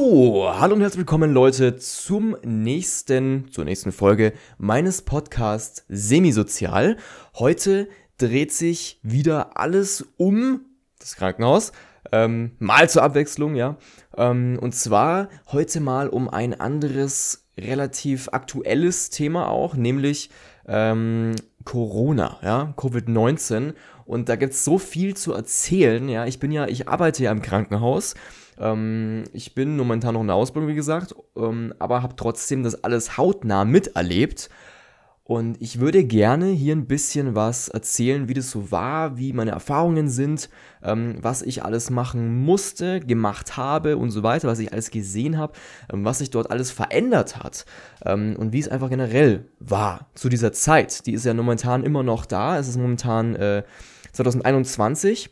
So, 0.00 0.48
hallo 0.48 0.76
und 0.76 0.80
herzlich 0.80 1.00
willkommen 1.00 1.32
Leute 1.32 1.76
zum 1.76 2.36
nächsten, 2.44 3.50
zur 3.50 3.64
nächsten 3.64 3.90
Folge 3.90 4.32
meines 4.56 5.02
Podcasts 5.02 5.84
Semisozial. 5.88 6.98
Heute 7.36 7.88
dreht 8.16 8.52
sich 8.52 9.00
wieder 9.02 9.56
alles 9.58 10.06
um 10.16 10.60
das 11.00 11.16
Krankenhaus. 11.16 11.72
Ähm, 12.12 12.52
mal 12.60 12.88
zur 12.88 13.02
Abwechslung, 13.02 13.56
ja. 13.56 13.76
Ähm, 14.16 14.60
und 14.62 14.72
zwar 14.72 15.30
heute 15.50 15.80
mal 15.80 16.08
um 16.08 16.28
ein 16.28 16.60
anderes, 16.60 17.48
relativ 17.58 18.28
aktuelles 18.30 19.10
Thema 19.10 19.48
auch, 19.48 19.74
nämlich 19.74 20.30
ähm, 20.68 21.34
Corona, 21.64 22.38
ja, 22.42 22.72
Covid-19. 22.76 23.74
Und 24.08 24.28
da 24.28 24.34
gibt 24.34 24.54
es 24.54 24.64
so 24.64 24.78
viel 24.78 25.16
zu 25.16 25.32
erzählen, 25.32 26.08
ja. 26.08 26.26
Ich 26.26 26.40
bin 26.40 26.50
ja, 26.50 26.66
ich 26.66 26.88
arbeite 26.88 27.22
ja 27.22 27.30
im 27.30 27.42
Krankenhaus 27.42 28.14
ähm, 28.60 29.24
ich 29.32 29.54
bin 29.54 29.76
momentan 29.76 30.14
noch 30.14 30.20
in 30.20 30.26
der 30.26 30.36
Ausbildung, 30.36 30.68
wie 30.68 30.74
gesagt, 30.74 31.14
ähm, 31.36 31.72
aber 31.78 32.02
habe 32.02 32.16
trotzdem 32.16 32.62
das 32.62 32.82
alles 32.84 33.16
hautnah 33.16 33.64
miterlebt. 33.64 34.50
Und 35.24 35.60
ich 35.60 35.78
würde 35.78 36.04
gerne 36.04 36.46
hier 36.46 36.74
ein 36.74 36.86
bisschen 36.86 37.34
was 37.34 37.68
erzählen, 37.68 38.28
wie 38.28 38.34
das 38.34 38.50
so 38.50 38.70
war, 38.70 39.18
wie 39.18 39.34
meine 39.34 39.50
Erfahrungen 39.50 40.08
sind, 40.08 40.48
ähm, 40.82 41.18
was 41.20 41.42
ich 41.42 41.62
alles 41.62 41.90
machen 41.90 42.42
musste, 42.44 43.00
gemacht 43.00 43.58
habe 43.58 43.98
und 43.98 44.10
so 44.10 44.22
weiter, 44.22 44.48
was 44.48 44.58
ich 44.58 44.72
alles 44.72 44.90
gesehen 44.90 45.36
habe, 45.36 45.52
ähm, 45.92 46.02
was 46.06 46.20
sich 46.20 46.30
dort 46.30 46.50
alles 46.50 46.70
verändert 46.70 47.36
hat 47.36 47.66
ähm, 48.06 48.36
und 48.38 48.54
wie 48.54 48.60
es 48.60 48.68
einfach 48.68 48.88
generell 48.88 49.44
war 49.58 50.08
zu 50.14 50.30
dieser 50.30 50.52
Zeit. 50.54 51.04
Die 51.04 51.12
ist 51.12 51.26
ja 51.26 51.34
momentan 51.34 51.84
immer 51.84 52.02
noch 52.02 52.24
da. 52.24 52.58
Es 52.58 52.66
ist 52.66 52.78
momentan 52.78 53.36
äh, 53.36 53.64
2021. 54.18 55.30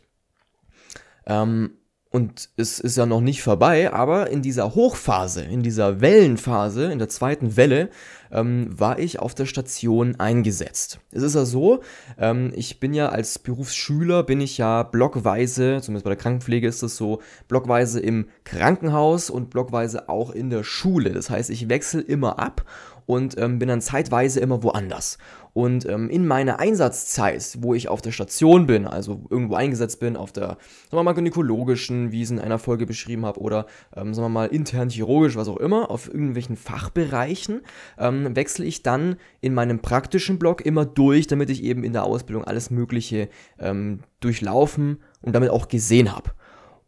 Ähm, 1.25 1.71
und 2.09 2.49
es 2.55 2.79
ist 2.79 2.95
ja 2.95 3.05
noch 3.05 3.19
nicht 3.19 3.43
vorbei, 3.43 3.91
aber 3.91 4.29
in 4.29 4.41
dieser 4.41 4.75
Hochphase, 4.75 5.43
in 5.43 5.61
dieser 5.61 5.99
Wellenphase, 5.99 6.85
in 6.85 6.99
der 6.99 7.09
zweiten 7.09 7.57
Welle, 7.57 7.89
ähm, 8.31 8.67
war 8.71 8.97
ich 8.97 9.19
auf 9.19 9.35
der 9.35 9.45
Station 9.45 10.15
eingesetzt. 10.17 10.99
Es 11.11 11.21
ist 11.21 11.35
ja 11.35 11.43
so, 11.43 11.81
ähm, 12.17 12.53
ich 12.55 12.79
bin 12.79 12.93
ja 12.93 13.09
als 13.09 13.39
Berufsschüler, 13.39 14.23
bin 14.23 14.39
ich 14.39 14.57
ja 14.57 14.83
blockweise, 14.83 15.79
zumindest 15.81 16.05
bei 16.05 16.11
der 16.11 16.17
Krankenpflege 16.17 16.67
ist 16.67 16.81
das 16.81 16.95
so, 16.95 17.21
blockweise 17.49 17.99
im 17.99 18.29
Krankenhaus 18.45 19.29
und 19.29 19.49
blockweise 19.49 20.07
auch 20.07 20.31
in 20.31 20.49
der 20.49 20.63
Schule. 20.63 21.11
Das 21.11 21.29
heißt, 21.29 21.49
ich 21.49 21.67
wechsle 21.67 22.01
immer 22.01 22.39
ab 22.39 22.63
und 23.07 23.39
ähm, 23.39 23.57
bin 23.57 23.69
dann 23.69 23.81
zeitweise 23.81 24.39
immer 24.39 24.61
woanders. 24.61 25.17
Und 25.53 25.87
ähm, 25.87 26.07
in 26.09 26.27
meiner 26.27 26.59
Einsatzzeit, 26.59 27.57
wo 27.61 27.73
ich 27.73 27.87
auf 27.87 28.03
der 28.03 28.11
Station 28.11 28.67
bin, 28.67 28.85
also 28.85 29.25
irgendwo 29.31 29.55
eingesetzt 29.55 29.99
bin, 29.99 30.15
auf 30.15 30.31
der, 30.31 30.49
sagen 30.49 30.59
wir 30.91 31.03
mal, 31.03 31.13
gynäkologischen, 31.13 32.11
wie 32.11 32.17
ich 32.17 32.25
es 32.25 32.31
in 32.31 32.39
einer 32.39 32.59
Folge 32.59 32.85
beschrieben 32.85 33.25
habe, 33.25 33.39
oder 33.39 33.65
ähm, 33.95 34.13
sagen 34.13 34.25
wir 34.25 34.29
mal 34.29 34.49
intern 34.49 34.89
chirurgisch, 34.89 35.35
was 35.35 35.47
auch 35.47 35.57
immer, 35.57 35.89
auf 35.89 36.07
irgendwelchen 36.07 36.57
Fachbereichen, 36.57 37.61
ähm, 37.97 38.35
wechsle 38.35 38.65
ich 38.65 38.83
dann 38.83 39.15
in 39.41 39.55
meinem 39.55 39.79
praktischen 39.79 40.37
Block 40.37 40.63
immer 40.63 40.85
durch, 40.85 41.25
damit 41.25 41.49
ich 41.49 41.63
eben 41.63 41.83
in 41.83 41.93
der 41.93 42.03
Ausbildung 42.03 42.43
alles 42.43 42.69
Mögliche 42.69 43.29
ähm, 43.57 44.01
durchlaufen 44.19 45.01
und 45.21 45.33
damit 45.33 45.49
auch 45.49 45.69
gesehen 45.69 46.15
habe. 46.15 46.33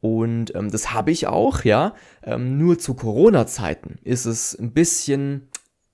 Und 0.01 0.53
ähm, 0.55 0.69
das 0.69 0.93
habe 0.93 1.11
ich 1.11 1.27
auch, 1.27 1.63
ja. 1.63 1.93
Ähm, 2.23 2.57
nur 2.57 2.77
zu 2.77 2.93
Corona-Zeiten 2.93 3.99
ist 4.03 4.25
es 4.25 4.57
ein 4.57 4.71
bisschen 4.71 5.49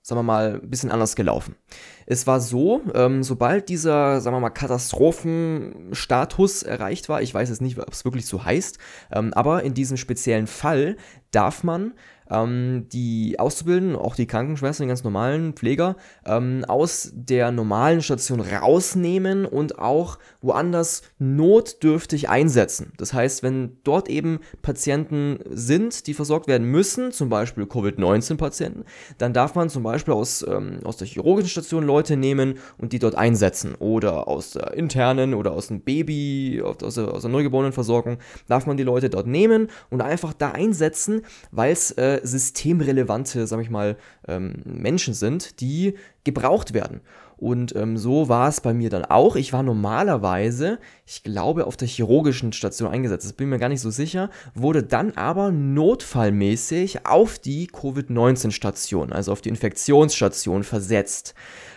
sagen 0.06 0.20
wir 0.20 0.22
mal, 0.22 0.60
ein 0.62 0.70
bisschen 0.70 0.92
anders 0.92 1.16
gelaufen. 1.16 1.56
Es 2.06 2.26
war 2.26 2.40
so, 2.40 2.80
ähm, 2.94 3.22
sobald 3.24 3.68
dieser, 3.68 4.20
sagen 4.20 4.36
wir 4.36 4.40
mal, 4.40 4.50
Katastrophenstatus 4.50 6.62
erreicht 6.62 7.08
war, 7.08 7.20
ich 7.20 7.34
weiß 7.34 7.48
jetzt 7.48 7.60
nicht, 7.60 7.76
ob 7.78 7.92
es 7.92 8.04
wirklich 8.04 8.26
so 8.26 8.44
heißt, 8.44 8.78
ähm, 9.12 9.34
aber 9.34 9.64
in 9.64 9.74
diesem 9.74 9.96
speziellen 9.96 10.46
Fall 10.46 10.96
darf 11.32 11.64
man 11.64 11.94
ähm, 12.30 12.86
die 12.92 13.38
Auszubildenden, 13.38 13.96
auch 13.96 14.16
die 14.16 14.26
Krankenschwestern, 14.26 14.86
die 14.86 14.88
ganz 14.88 15.04
normalen 15.04 15.54
Pfleger, 15.54 15.96
ähm, 16.24 16.64
aus 16.66 17.10
der 17.14 17.52
normalen 17.52 18.02
Station 18.02 18.40
rausnehmen 18.40 19.46
und 19.46 19.78
auch 19.78 20.18
woanders 20.40 21.02
notdürftig 21.18 22.28
einsetzen. 22.28 22.92
Das 22.98 23.12
heißt, 23.12 23.42
wenn 23.42 23.78
dort 23.84 24.08
eben 24.08 24.40
Patienten 24.62 25.38
sind, 25.50 26.06
die 26.06 26.14
versorgt 26.14 26.48
werden 26.48 26.66
müssen, 26.66 27.12
zum 27.12 27.28
Beispiel 27.28 27.66
Covid-19-Patienten, 27.66 28.84
dann 29.18 29.32
darf 29.32 29.54
man 29.54 29.68
zum 29.68 29.82
Beispiel 29.82 30.14
aus, 30.14 30.44
ähm, 30.46 30.80
aus 30.84 30.96
der 30.96 31.06
chirurgischen 31.06 31.50
Station 31.56 31.84
Leute 31.84 32.16
nehmen 32.16 32.58
und 32.78 32.92
die 32.92 32.98
dort 32.98 33.14
einsetzen. 33.14 33.74
Oder 33.74 34.28
aus 34.28 34.52
der 34.52 34.74
internen 34.74 35.34
oder 35.34 35.52
aus 35.52 35.68
dem 35.68 35.80
Baby, 35.80 36.62
aus 36.62 36.94
der, 36.94 37.08
aus 37.12 37.22
der 37.22 37.30
Neugeborenenversorgung, 37.30 38.18
darf 38.46 38.66
man 38.66 38.76
die 38.76 38.82
Leute 38.82 39.10
dort 39.10 39.26
nehmen 39.26 39.68
und 39.90 40.02
einfach 40.02 40.32
da 40.32 40.50
einsetzen, 40.50 41.22
weil 41.50 41.72
es 41.72 41.90
äh, 41.92 42.20
systemrelevante, 42.22 43.46
sag 43.46 43.60
ich 43.60 43.70
mal, 43.70 43.96
ähm, 44.28 44.62
Menschen 44.64 45.14
sind, 45.14 45.60
die 45.60 45.94
gebraucht 46.24 46.74
werden. 46.74 47.00
Und 47.38 47.76
ähm, 47.76 47.98
so 47.98 48.28
war 48.28 48.48
es 48.48 48.60
bei 48.60 48.72
mir 48.72 48.88
dann 48.88 49.04
auch. 49.04 49.36
Ich 49.36 49.52
war 49.52 49.62
normalerweise, 49.62 50.78
ich 51.04 51.22
glaube, 51.22 51.66
auf 51.66 51.76
der 51.76 51.88
chirurgischen 51.88 52.52
Station 52.52 52.90
eingesetzt. 52.90 53.26
Das 53.26 53.32
bin 53.34 53.50
mir 53.50 53.58
gar 53.58 53.68
nicht 53.68 53.82
so 53.82 53.90
sicher. 53.90 54.30
Wurde 54.54 54.82
dann 54.82 55.12
aber 55.12 55.50
notfallmäßig 55.50 57.06
auf 57.06 57.38
die 57.38 57.66
Covid-19-Station, 57.66 59.12
also 59.12 59.32
auf 59.32 59.42
die 59.42 59.50
Infektionsstation 59.50 60.64
versetzt. 60.64 61.34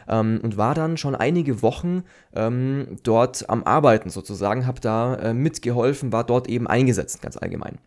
Ähm, 0.07 0.39
und 0.41 0.55
war 0.55 0.75
dann 0.75 0.95
schon 0.97 1.15
einige 1.15 1.61
Wochen 1.61 2.03
ähm, 2.33 2.97
dort 3.03 3.49
am 3.49 3.63
Arbeiten 3.63 4.09
sozusagen, 4.09 4.65
habe 4.65 4.79
da 4.79 5.15
äh, 5.15 5.33
mitgeholfen, 5.33 6.13
war 6.13 6.23
dort 6.23 6.47
eben 6.47 6.67
eingesetzt, 6.67 7.21
ganz 7.21 7.35
allgemein. 7.35 7.79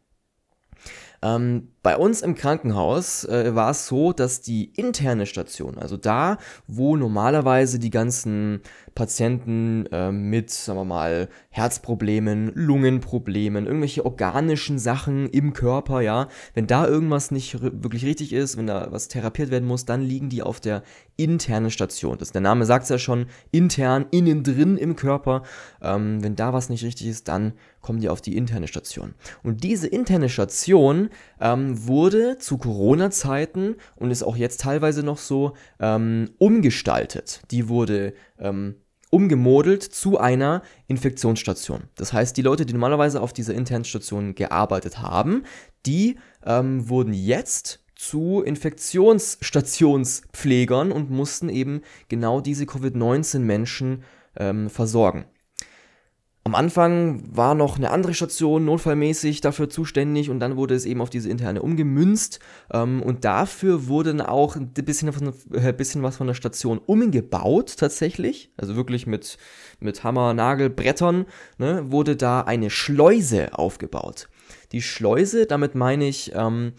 Ähm, 1.23 1.69
bei 1.83 1.97
uns 1.97 2.23
im 2.23 2.35
Krankenhaus 2.35 3.25
äh, 3.25 3.55
war 3.55 3.71
es 3.71 3.87
so, 3.87 4.13
dass 4.13 4.41
die 4.41 4.73
interne 4.77 5.27
Station, 5.27 5.79
also 5.79 5.97
da, 5.97 6.39
wo 6.69 6.97
normalerweise 6.97 7.79
die 7.79 7.91
ganzen 7.91 8.61
Patienten 8.95 9.87
äh, 9.87 10.13
mit, 10.13 10.51
sagen 10.51 10.79
wir 10.79 10.85
mal, 10.85 11.29
Herzproblemen, 11.51 12.53
Lungenproblemen, 12.55 13.67
irgendwelche 13.67 14.05
organischen 14.05 14.79
Sachen 14.79 15.29
im 15.31 15.53
Körper, 15.55 16.01
ja, 16.01 16.29
wenn 16.55 16.67
da 16.67 16.87
irgendwas 16.87 17.31
nicht 17.31 17.61
wirklich 17.63 18.05
richtig 18.05 18.33
ist, 18.33 18.57
wenn 18.57 18.67
da 18.67 18.89
was 18.91 19.09
therapiert 19.09 19.51
werden 19.51 19.67
muss, 19.67 19.85
dann 19.85 20.03
liegen 20.03 20.29
die 20.29 20.43
auf 20.43 20.61
der 20.61 20.83
internen 21.17 21.71
Station. 21.71 22.19
Das, 22.19 22.33
der 22.33 22.41
Name 22.41 22.65
sagt 22.65 22.85
es 22.85 22.91
ja 22.91 22.99
schon, 22.99 23.27
intern, 23.51 24.07
innen 24.11 24.43
drin 24.43 24.77
im 24.77 24.97
Körper. 24.97 25.43
Ähm, 25.81 26.23
wenn 26.23 26.37
da 26.37 26.53
was 26.53 26.69
nicht 26.69 26.85
richtig 26.85 27.07
ist, 27.09 27.29
dann 27.29 27.53
kommen 27.83 28.01
die 28.01 28.09
auf 28.09 28.21
die 28.21 28.37
interne 28.37 28.69
Station. 28.69 29.15
Und 29.43 29.65
diese 29.65 29.87
interne 29.87 30.29
Station 30.29 31.11
ähm, 31.41 31.87
wurde 31.87 32.39
zu 32.39 32.57
Corona-Zeiten 32.57 33.77
und 33.97 34.11
ist 34.11 34.23
auch 34.23 34.37
jetzt 34.37 34.61
teilweise 34.61 35.03
noch 35.03 35.19
so 35.19 35.55
ähm, 35.81 36.31
umgestaltet. 36.39 37.43
Die 37.51 37.69
wurde 37.69 38.15
ähm, 38.39 38.77
umgemodelt 39.11 39.83
zu 39.83 40.19
einer 40.19 40.63
Infektionsstation. 40.87 41.83
Das 41.97 42.15
heißt, 42.15 42.37
die 42.37 42.43
Leute, 42.43 42.65
die 42.65 42.73
normalerweise 42.73 43.21
auf 43.21 43.35
dieser 43.35 43.53
internen 43.53 43.85
Station 43.85 44.35
gearbeitet 44.35 45.01
haben, 45.01 45.43
die 45.85 46.19
ähm, 46.47 46.89
wurden 46.89 47.13
jetzt 47.13 47.81
zu 47.95 48.43
Infektionsstationspflegern 48.43 50.91
und 50.91 51.11
mussten 51.11 51.51
eben 51.51 51.83
genau 52.09 52.41
diese 52.41 52.65
Covid-19-Menschen 52.65 54.03
ähm, 54.37 54.71
versorgen. 54.71 55.27
Am 56.45 56.57
Anfang 56.57 57.23
war 57.31 57.55
noch 57.55 57.77
eine 57.77 57.91
andere 57.91 58.15
Station 58.15 58.65
notfallmäßig 58.65 59.43
dafür 59.43 59.71
zuständig 59.71 60.29
und 60.29 60.41
dann 60.41 60.57
wurde 60.57 60.75
es 60.75 60.87
eben 60.87 61.01
auf 61.01 61.09
diese 61.09 61.29
interne 61.31 61.63
umgemünzt. 61.63 62.41
Ähm, 62.73 63.01
und 63.01 63.25
dafür 63.25 63.87
wurde 63.87 64.13
dann 64.13 64.27
auch 64.27 64.57
ein 64.57 64.73
bisschen, 64.73 65.13
von, 65.13 65.33
äh, 65.53 65.73
bisschen 65.73 66.03
was 66.03 66.17
von 66.17 66.27
der 66.27 66.35
Station 66.35 66.79
umgebaut 66.79 67.77
tatsächlich, 67.77 68.51
also 68.57 68.75
wirklich 68.75 69.07
mit, 69.07 69.39
mit 69.79 70.03
Hammer, 70.03 70.35
Nagel, 70.35 70.69
Brettern, 70.69 71.27
ne, 71.59 71.93
wurde 71.93 72.17
da 72.17 72.41
eine 72.41 72.71
Schleuse 72.71 73.57
aufgebaut. 73.57 74.29
Die 74.73 74.83
Schleuse, 74.83 75.47
damit 75.47 75.77
meine 75.77 76.09
ich, 76.09 76.33
ähm, 76.35 76.73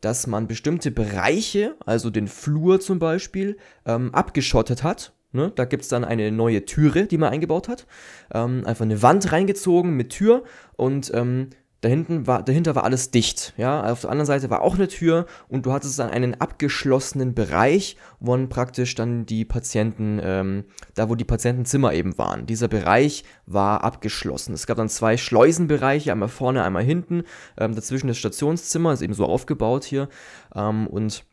dass 0.00 0.26
man 0.26 0.48
bestimmte 0.48 0.90
Bereiche, 0.90 1.76
also 1.86 2.10
den 2.10 2.26
Flur 2.26 2.80
zum 2.80 2.98
Beispiel, 2.98 3.56
ähm, 3.86 4.12
abgeschottet 4.12 4.82
hat 4.82 5.15
Ne? 5.36 5.52
Da 5.54 5.64
gibt 5.64 5.84
es 5.84 5.88
dann 5.88 6.04
eine 6.04 6.32
neue 6.32 6.64
Türe, 6.64 7.06
die 7.06 7.18
man 7.18 7.32
eingebaut 7.32 7.68
hat. 7.68 7.86
Ähm, 8.34 8.64
einfach 8.66 8.84
eine 8.84 9.02
Wand 9.02 9.30
reingezogen 9.30 9.96
mit 9.96 10.10
Tür 10.10 10.42
und 10.76 11.12
ähm, 11.14 11.50
dahinten 11.82 12.26
war, 12.26 12.42
dahinter 12.42 12.74
war 12.74 12.84
alles 12.84 13.10
dicht. 13.10 13.54
Ja? 13.56 13.84
Auf 13.90 14.00
der 14.00 14.10
anderen 14.10 14.26
Seite 14.26 14.50
war 14.50 14.62
auch 14.62 14.74
eine 14.74 14.88
Tür 14.88 15.26
und 15.48 15.66
du 15.66 15.72
hattest 15.72 15.98
dann 15.98 16.10
einen 16.10 16.34
abgeschlossenen 16.34 17.34
Bereich, 17.34 17.96
wo 18.18 18.32
dann 18.32 18.48
praktisch 18.48 18.94
dann 18.94 19.26
die 19.26 19.44
Patienten, 19.44 20.20
ähm, 20.22 20.64
da 20.94 21.08
wo 21.08 21.14
die 21.14 21.24
Patientenzimmer 21.24 21.92
eben 21.92 22.18
waren. 22.18 22.46
Dieser 22.46 22.68
Bereich 22.68 23.24
war 23.46 23.84
abgeschlossen. 23.84 24.54
Es 24.54 24.66
gab 24.66 24.78
dann 24.78 24.88
zwei 24.88 25.16
Schleusenbereiche, 25.16 26.10
einmal 26.10 26.28
vorne, 26.28 26.64
einmal 26.64 26.82
hinten. 26.82 27.22
Ähm, 27.58 27.74
dazwischen 27.74 28.08
das 28.08 28.18
Stationszimmer, 28.18 28.92
ist 28.92 29.02
eben 29.02 29.14
so 29.14 29.26
aufgebaut 29.26 29.84
hier. 29.84 30.08
Ähm, 30.54 30.86
und 30.86 31.24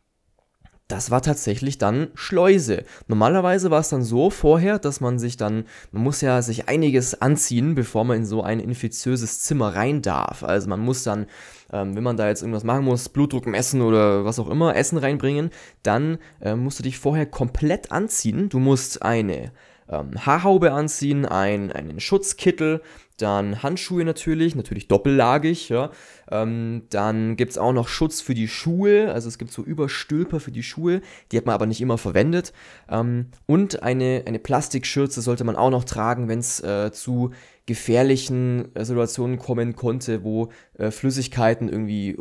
das 0.87 1.11
war 1.11 1.21
tatsächlich 1.21 1.77
dann 1.77 2.09
Schleuse. 2.13 2.83
Normalerweise 3.07 3.71
war 3.71 3.79
es 3.79 3.89
dann 3.89 4.03
so 4.03 4.29
vorher, 4.29 4.79
dass 4.79 4.99
man 4.99 5.17
sich 5.17 5.37
dann, 5.37 5.65
man 5.91 6.03
muss 6.03 6.21
ja 6.21 6.41
sich 6.41 6.67
einiges 6.67 7.21
anziehen, 7.21 7.73
bevor 7.73 8.03
man 8.03 8.17
in 8.17 8.25
so 8.25 8.43
ein 8.43 8.59
infektiöses 8.59 9.41
Zimmer 9.41 9.75
rein 9.75 10.01
darf. 10.01 10.43
Also 10.43 10.69
man 10.69 10.81
muss 10.81 11.03
dann, 11.03 11.27
ähm, 11.71 11.95
wenn 11.95 12.03
man 12.03 12.17
da 12.17 12.27
jetzt 12.27 12.41
irgendwas 12.41 12.65
machen 12.65 12.83
muss, 12.83 13.09
Blutdruck 13.09 13.47
messen 13.47 13.81
oder 13.81 14.25
was 14.25 14.39
auch 14.39 14.49
immer, 14.49 14.75
Essen 14.75 14.97
reinbringen, 14.97 15.51
dann 15.83 16.17
äh, 16.41 16.55
musst 16.55 16.79
du 16.79 16.83
dich 16.83 16.99
vorher 16.99 17.25
komplett 17.25 17.91
anziehen. 17.91 18.49
Du 18.49 18.59
musst 18.59 19.01
eine 19.01 19.51
ähm, 19.89 20.25
Haarhaube 20.25 20.73
anziehen, 20.73 21.25
ein, 21.25 21.71
einen 21.71 22.01
Schutzkittel, 22.01 22.81
dann 23.23 23.63
Handschuhe 23.63 24.03
natürlich, 24.03 24.55
natürlich 24.55 24.87
doppellagig, 24.87 25.69
ja. 25.69 25.91
Ähm, 26.29 26.83
dann 26.89 27.37
gibt 27.37 27.51
es 27.51 27.57
auch 27.57 27.71
noch 27.71 27.87
Schutz 27.87 28.21
für 28.21 28.33
die 28.33 28.47
Schuhe, 28.47 29.11
also 29.13 29.29
es 29.29 29.37
gibt 29.37 29.51
so 29.51 29.63
Überstülper 29.63 30.39
für 30.39 30.51
die 30.51 30.63
Schuhe, 30.63 31.01
die 31.31 31.37
hat 31.37 31.45
man 31.45 31.55
aber 31.55 31.65
nicht 31.65 31.81
immer 31.81 31.97
verwendet. 31.97 32.53
Ähm, 32.89 33.27
und 33.45 33.81
eine, 33.81 34.23
eine 34.27 34.39
Plastikschürze 34.39 35.21
sollte 35.21 35.45
man 35.45 35.55
auch 35.55 35.69
noch 35.69 35.85
tragen, 35.85 36.27
wenn 36.27 36.39
es 36.39 36.59
äh, 36.61 36.91
zu 36.91 37.31
gefährlichen 37.65 38.75
äh, 38.75 38.83
Situationen 38.83 39.39
kommen 39.39 39.75
konnte, 39.75 40.23
wo 40.23 40.49
äh, 40.77 40.91
Flüssigkeiten 40.91 41.69
irgendwie 41.69 42.17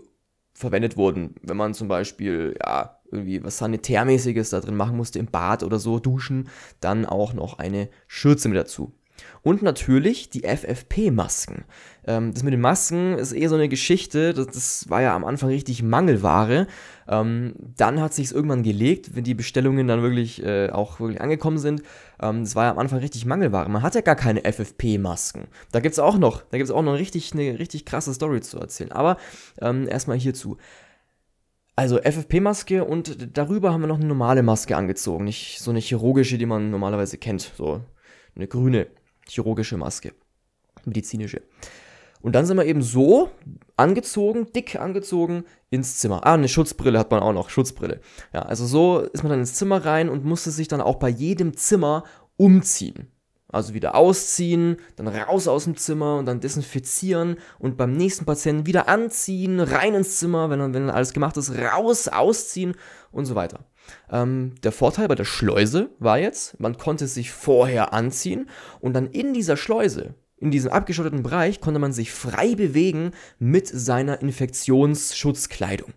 verwendet 0.54 0.96
wurden. 0.96 1.34
Wenn 1.42 1.56
man 1.56 1.74
zum 1.74 1.88
Beispiel, 1.88 2.54
ja, 2.64 3.00
irgendwie 3.10 3.42
was 3.42 3.58
Sanitärmäßiges 3.58 4.50
da 4.50 4.60
drin 4.60 4.76
machen 4.76 4.96
musste, 4.96 5.18
im 5.18 5.26
Bad 5.26 5.64
oder 5.64 5.78
so, 5.78 5.98
duschen, 5.98 6.48
dann 6.80 7.04
auch 7.06 7.34
noch 7.34 7.58
eine 7.58 7.88
Schürze 8.06 8.48
mit 8.48 8.56
dazu. 8.56 8.94
Und 9.42 9.62
natürlich 9.62 10.30
die 10.30 10.42
FFP-Masken. 10.42 11.64
Ähm, 12.06 12.32
das 12.32 12.42
mit 12.42 12.52
den 12.52 12.60
Masken 12.60 13.18
ist 13.18 13.32
eher 13.32 13.48
so 13.48 13.56
eine 13.56 13.68
Geschichte, 13.68 14.34
das, 14.34 14.46
das 14.46 14.90
war 14.90 15.02
ja 15.02 15.14
am 15.14 15.24
Anfang 15.24 15.48
richtig 15.48 15.82
Mangelware. 15.82 16.66
Ähm, 17.08 17.54
dann 17.76 18.00
hat 18.00 18.14
sich 18.14 18.32
irgendwann 18.32 18.62
gelegt, 18.62 19.14
wenn 19.16 19.24
die 19.24 19.34
Bestellungen 19.34 19.88
dann 19.88 20.02
wirklich 20.02 20.42
äh, 20.44 20.70
auch 20.70 21.00
wirklich 21.00 21.20
angekommen 21.20 21.58
sind. 21.58 21.82
Ähm, 22.20 22.44
das 22.44 22.54
war 22.54 22.64
ja 22.64 22.70
am 22.70 22.78
Anfang 22.78 23.00
richtig 23.00 23.26
Mangelware. 23.26 23.68
Man 23.68 23.82
hat 23.82 23.94
ja 23.94 24.00
gar 24.00 24.16
keine 24.16 24.44
FFP-Masken. 24.44 25.48
Da 25.72 25.80
gibt 25.80 25.94
es 25.94 25.98
auch 25.98 26.18
noch, 26.18 26.42
da 26.50 26.58
gibt 26.58 26.68
es 26.68 26.74
auch 26.74 26.82
noch 26.82 26.94
richtig, 26.94 27.32
eine 27.32 27.58
richtig 27.58 27.84
krasse 27.84 28.14
Story 28.14 28.40
zu 28.40 28.58
erzählen. 28.58 28.92
Aber 28.92 29.16
ähm, 29.60 29.88
erstmal 29.88 30.18
hierzu. 30.18 30.56
Also 31.74 31.98
FFP-Maske 31.98 32.84
und 32.84 33.36
darüber 33.36 33.72
haben 33.72 33.80
wir 33.80 33.88
noch 33.88 33.98
eine 33.98 34.06
normale 34.06 34.42
Maske 34.42 34.76
angezogen. 34.76 35.24
Nicht 35.24 35.58
so 35.60 35.70
eine 35.70 35.80
chirurgische, 35.80 36.38
die 36.38 36.46
man 36.46 36.70
normalerweise 36.70 37.16
kennt. 37.16 37.50
So 37.56 37.80
eine 38.36 38.46
grüne 38.46 38.86
chirurgische 39.28 39.76
Maske. 39.76 40.12
Medizinische. 40.84 41.42
Und 42.22 42.34
dann 42.34 42.46
sind 42.46 42.56
wir 42.56 42.64
eben 42.64 42.82
so 42.82 43.30
angezogen, 43.76 44.46
dick 44.52 44.76
angezogen, 44.76 45.44
ins 45.70 45.98
Zimmer. 45.98 46.24
Ah, 46.24 46.34
eine 46.34 46.48
Schutzbrille 46.48 46.98
hat 46.98 47.10
man 47.10 47.20
auch 47.20 47.32
noch, 47.32 47.50
Schutzbrille. 47.50 48.00
Ja, 48.32 48.42
also 48.42 48.64
so 48.64 49.00
ist 49.00 49.24
man 49.24 49.30
dann 49.30 49.40
ins 49.40 49.54
Zimmer 49.54 49.84
rein 49.84 50.08
und 50.08 50.24
musste 50.24 50.52
sich 50.52 50.68
dann 50.68 50.80
auch 50.80 50.96
bei 50.96 51.08
jedem 51.08 51.56
Zimmer 51.56 52.04
umziehen. 52.36 53.08
Also 53.48 53.74
wieder 53.74 53.94
ausziehen, 53.96 54.76
dann 54.96 55.08
raus 55.08 55.46
aus 55.46 55.64
dem 55.64 55.76
Zimmer 55.76 56.16
und 56.16 56.26
dann 56.26 56.40
desinfizieren 56.40 57.36
und 57.58 57.76
beim 57.76 57.92
nächsten 57.92 58.24
Patienten 58.24 58.66
wieder 58.66 58.88
anziehen, 58.88 59.60
rein 59.60 59.94
ins 59.94 60.18
Zimmer, 60.18 60.48
wenn 60.48 60.58
dann, 60.58 60.72
wenn 60.72 60.86
dann 60.86 60.96
alles 60.96 61.12
gemacht 61.12 61.36
ist, 61.36 61.50
raus, 61.50 62.08
ausziehen 62.08 62.74
und 63.10 63.26
so 63.26 63.34
weiter. 63.34 63.66
Ähm, 64.10 64.54
der 64.62 64.72
Vorteil 64.72 65.08
bei 65.08 65.14
der 65.14 65.24
Schleuse 65.24 65.90
war 65.98 66.18
jetzt, 66.18 66.60
man 66.60 66.76
konnte 66.76 67.06
sich 67.06 67.30
vorher 67.30 67.92
anziehen 67.92 68.48
und 68.80 68.94
dann 68.94 69.06
in 69.06 69.32
dieser 69.34 69.56
Schleuse, 69.56 70.14
in 70.36 70.50
diesem 70.50 70.72
abgeschotteten 70.72 71.22
Bereich, 71.22 71.60
konnte 71.60 71.80
man 71.80 71.92
sich 71.92 72.12
frei 72.12 72.54
bewegen 72.54 73.12
mit 73.38 73.68
seiner 73.68 74.20
Infektionsschutzkleidung. 74.20 75.92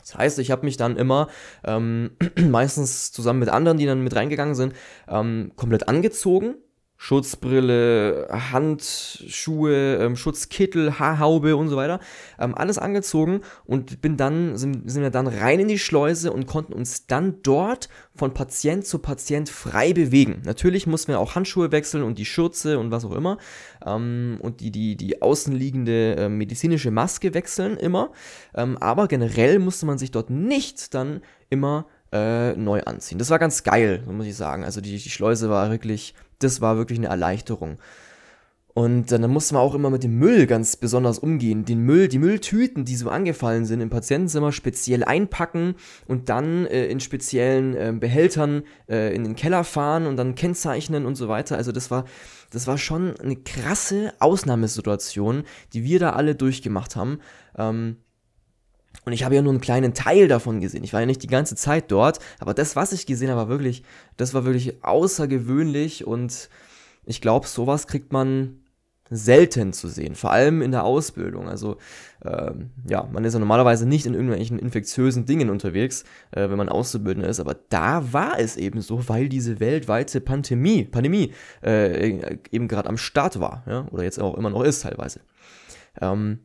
Das 0.00 0.16
heißt, 0.16 0.38
ich 0.40 0.50
habe 0.50 0.64
mich 0.64 0.76
dann 0.76 0.96
immer, 0.96 1.28
ähm, 1.64 2.10
meistens 2.36 3.12
zusammen 3.12 3.38
mit 3.38 3.48
anderen, 3.48 3.78
die 3.78 3.86
dann 3.86 4.02
mit 4.02 4.16
reingegangen 4.16 4.54
sind, 4.54 4.74
ähm, 5.08 5.52
komplett 5.56 5.88
angezogen, 5.88 6.56
Schutzbrille, 7.02 8.28
Handschuhe, 8.30 9.96
ähm, 9.96 10.16
Schutzkittel, 10.16 10.98
Haarhaube 10.98 11.56
und 11.56 11.70
so 11.70 11.76
weiter. 11.76 11.98
Ähm, 12.38 12.54
alles 12.54 12.76
angezogen 12.76 13.40
und 13.64 14.02
bin 14.02 14.18
dann, 14.18 14.58
sind, 14.58 14.90
sind 14.90 15.00
wir 15.00 15.08
dann 15.08 15.26
rein 15.26 15.60
in 15.60 15.68
die 15.68 15.78
Schleuse 15.78 16.30
und 16.30 16.46
konnten 16.46 16.74
uns 16.74 17.06
dann 17.06 17.36
dort 17.42 17.88
von 18.14 18.34
Patient 18.34 18.86
zu 18.86 18.98
Patient 18.98 19.48
frei 19.48 19.94
bewegen. 19.94 20.42
Natürlich 20.44 20.86
mussten 20.86 21.12
wir 21.12 21.20
auch 21.20 21.36
Handschuhe 21.36 21.72
wechseln 21.72 22.02
und 22.02 22.18
die 22.18 22.26
Schürze 22.26 22.78
und 22.78 22.90
was 22.90 23.06
auch 23.06 23.16
immer. 23.16 23.38
Ähm, 23.82 24.36
und 24.42 24.60
die, 24.60 24.70
die, 24.70 24.94
die 24.94 25.22
außenliegende 25.22 26.16
äh, 26.16 26.28
medizinische 26.28 26.90
Maske 26.90 27.32
wechseln 27.32 27.78
immer. 27.78 28.12
Ähm, 28.54 28.76
aber 28.76 29.08
generell 29.08 29.58
musste 29.58 29.86
man 29.86 29.96
sich 29.96 30.10
dort 30.10 30.28
nicht 30.28 30.92
dann 30.92 31.22
immer 31.48 31.86
äh, 32.12 32.54
neu 32.54 32.82
anziehen. 32.82 33.18
Das 33.18 33.30
war 33.30 33.38
ganz 33.38 33.62
geil, 33.62 34.02
muss 34.06 34.26
ich 34.26 34.36
sagen. 34.36 34.64
Also 34.64 34.80
die, 34.80 34.98
die 34.98 35.10
Schleuse 35.10 35.50
war 35.50 35.70
wirklich 35.70 36.14
das 36.40 36.60
war 36.60 36.76
wirklich 36.76 36.98
eine 36.98 37.08
Erleichterung. 37.08 37.78
Und 38.72 39.10
dann 39.10 39.28
mussten 39.30 39.56
wir 39.56 39.60
auch 39.60 39.74
immer 39.74 39.90
mit 39.90 40.04
dem 40.04 40.16
Müll 40.18 40.46
ganz 40.46 40.76
besonders 40.76 41.18
umgehen. 41.18 41.64
Den 41.64 41.80
Müll, 41.80 42.06
die 42.06 42.20
Mülltüten, 42.20 42.84
die 42.84 42.94
so 42.94 43.10
angefallen 43.10 43.66
sind 43.66 43.80
im 43.80 43.90
Patientenzimmer, 43.90 44.52
speziell 44.52 45.02
einpacken 45.02 45.74
und 46.06 46.28
dann 46.28 46.66
äh, 46.66 46.86
in 46.86 47.00
speziellen 47.00 47.74
äh, 47.74 47.92
Behältern 47.98 48.62
äh, 48.88 49.14
in 49.14 49.24
den 49.24 49.34
Keller 49.34 49.64
fahren 49.64 50.06
und 50.06 50.16
dann 50.16 50.36
kennzeichnen 50.36 51.04
und 51.04 51.16
so 51.16 51.28
weiter. 51.28 51.56
Also 51.56 51.72
das 51.72 51.90
war, 51.90 52.04
das 52.52 52.68
war 52.68 52.78
schon 52.78 53.18
eine 53.18 53.36
krasse 53.36 54.14
Ausnahmesituation, 54.20 55.42
die 55.72 55.82
wir 55.82 55.98
da 55.98 56.10
alle 56.10 56.36
durchgemacht 56.36 56.94
haben. 56.94 57.18
Ähm, 57.58 57.96
und 59.04 59.12
ich 59.12 59.24
habe 59.24 59.34
ja 59.34 59.42
nur 59.42 59.52
einen 59.52 59.60
kleinen 59.60 59.94
Teil 59.94 60.28
davon 60.28 60.60
gesehen. 60.60 60.84
Ich 60.84 60.92
war 60.92 61.00
ja 61.00 61.06
nicht 61.06 61.22
die 61.22 61.28
ganze 61.28 61.56
Zeit 61.56 61.90
dort, 61.90 62.18
aber 62.38 62.54
das, 62.54 62.76
was 62.76 62.92
ich 62.92 63.06
gesehen 63.06 63.30
habe, 63.30 63.40
war 63.40 63.48
wirklich, 63.48 63.82
das 64.16 64.34
war 64.34 64.44
wirklich 64.44 64.84
außergewöhnlich 64.84 66.06
und 66.06 66.48
ich 67.04 67.20
glaube, 67.20 67.46
sowas 67.46 67.86
kriegt 67.86 68.12
man 68.12 68.60
selten 69.10 69.72
zu 69.72 69.88
sehen, 69.88 70.14
vor 70.14 70.30
allem 70.30 70.62
in 70.62 70.70
der 70.70 70.84
Ausbildung. 70.84 71.48
Also 71.48 71.76
ähm, 72.24 72.70
ja, 72.88 73.08
man 73.10 73.24
ist 73.24 73.34
ja 73.34 73.40
normalerweise 73.40 73.86
nicht 73.86 74.06
in 74.06 74.14
irgendwelchen 74.14 74.58
infektiösen 74.58 75.26
Dingen 75.26 75.50
unterwegs, 75.50 76.04
äh, 76.30 76.48
wenn 76.48 76.56
man 76.56 76.68
Auszubildender 76.68 77.28
ist, 77.28 77.40
aber 77.40 77.56
da 77.70 78.12
war 78.12 78.38
es 78.38 78.56
eben 78.56 78.80
so, 78.80 79.08
weil 79.08 79.28
diese 79.28 79.58
weltweite 79.58 80.20
Pandemie, 80.20 80.84
Pandemie 80.84 81.32
äh, 81.62 82.38
eben 82.52 82.68
gerade 82.68 82.88
am 82.88 82.98
Start 82.98 83.40
war, 83.40 83.64
ja, 83.66 83.86
oder 83.90 84.04
jetzt 84.04 84.20
auch 84.20 84.36
immer 84.36 84.50
noch 84.50 84.62
ist 84.62 84.82
teilweise. 84.82 85.20
Ähm, 86.00 86.38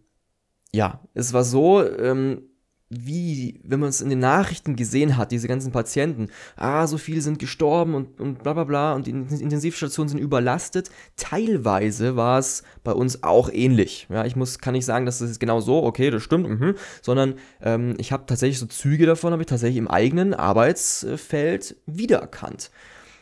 ja, 0.76 1.00
es 1.14 1.34
war 1.34 1.44
so, 1.44 1.84
ähm, 1.84 2.42
wie, 2.90 3.62
wenn 3.64 3.80
man 3.80 3.90
es 3.90 4.02
in 4.02 4.10
den 4.10 4.20
Nachrichten 4.20 4.76
gesehen 4.76 5.18
hat, 5.18 5.32
diese 5.32 5.48
ganzen 5.48 5.72
Patienten, 5.72 6.28
ah, 6.56 6.86
so 6.86 6.98
viele 6.98 7.22
sind 7.22 7.40
gestorben 7.40 7.96
und, 7.96 8.22
und 8.22 8.44
bla 8.44 8.54
bla 8.54 8.64
bla 8.64 8.94
und 8.94 9.08
die 9.08 9.12
Intensivstationen 9.12 10.10
sind 10.10 10.20
überlastet. 10.20 10.90
Teilweise 11.18 12.16
war 12.16 12.38
es 12.38 12.64
bei 12.84 12.92
uns 12.92 13.24
auch 13.24 13.50
ähnlich. 13.52 14.08
Ja, 14.12 14.26
ich 14.26 14.36
muss, 14.36 14.60
kann 14.60 14.74
nicht 14.74 14.86
sagen, 14.86 15.06
dass 15.06 15.20
das 15.20 15.32
ist 15.32 15.40
genau 15.40 15.62
so, 15.62 15.84
okay, 15.84 16.12
das 16.12 16.22
stimmt, 16.22 16.48
mh, 16.48 16.76
sondern 17.02 17.36
ähm, 17.62 17.96
ich 17.98 18.12
habe 18.12 18.26
tatsächlich 18.28 18.60
so 18.60 18.68
Züge 18.68 19.06
davon, 19.06 19.32
habe 19.32 19.42
ich 19.42 19.48
tatsächlich 19.48 19.78
im 19.78 19.88
eigenen 19.88 20.34
Arbeitsfeld 20.34 21.78
wiedererkannt. 21.88 22.70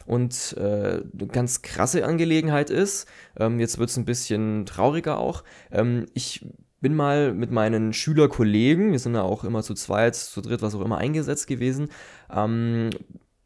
Und 0.06 0.58
äh, 0.58 1.02
eine 1.02 1.28
ganz 1.32 1.62
krasse 1.62 2.06
Angelegenheit 2.06 2.70
ist, 2.70 3.08
ähm, 3.38 3.62
jetzt 3.62 3.78
wird 3.78 3.90
es 3.90 3.98
ein 3.98 4.04
bisschen 4.04 4.66
trauriger 4.66 5.18
auch, 5.18 5.46
ähm, 5.72 6.08
ich 6.14 6.46
bin 6.84 6.96
mal 6.96 7.34
mit 7.34 7.50
meinen 7.50 7.94
Schülerkollegen, 7.94 8.92
wir 8.92 9.00
sind 9.00 9.16
ja 9.16 9.24
auch 9.24 9.44
immer 9.44 9.64
zu 9.64 9.74
zweit, 9.74 10.16
zu 10.16 10.42
dritt, 10.42 10.62
was 10.62 10.76
auch 10.76 10.82
immer 10.82 11.00
eingesetzt 11.00 11.48
gewesen, 11.48 11.88
ähm, 12.32 12.92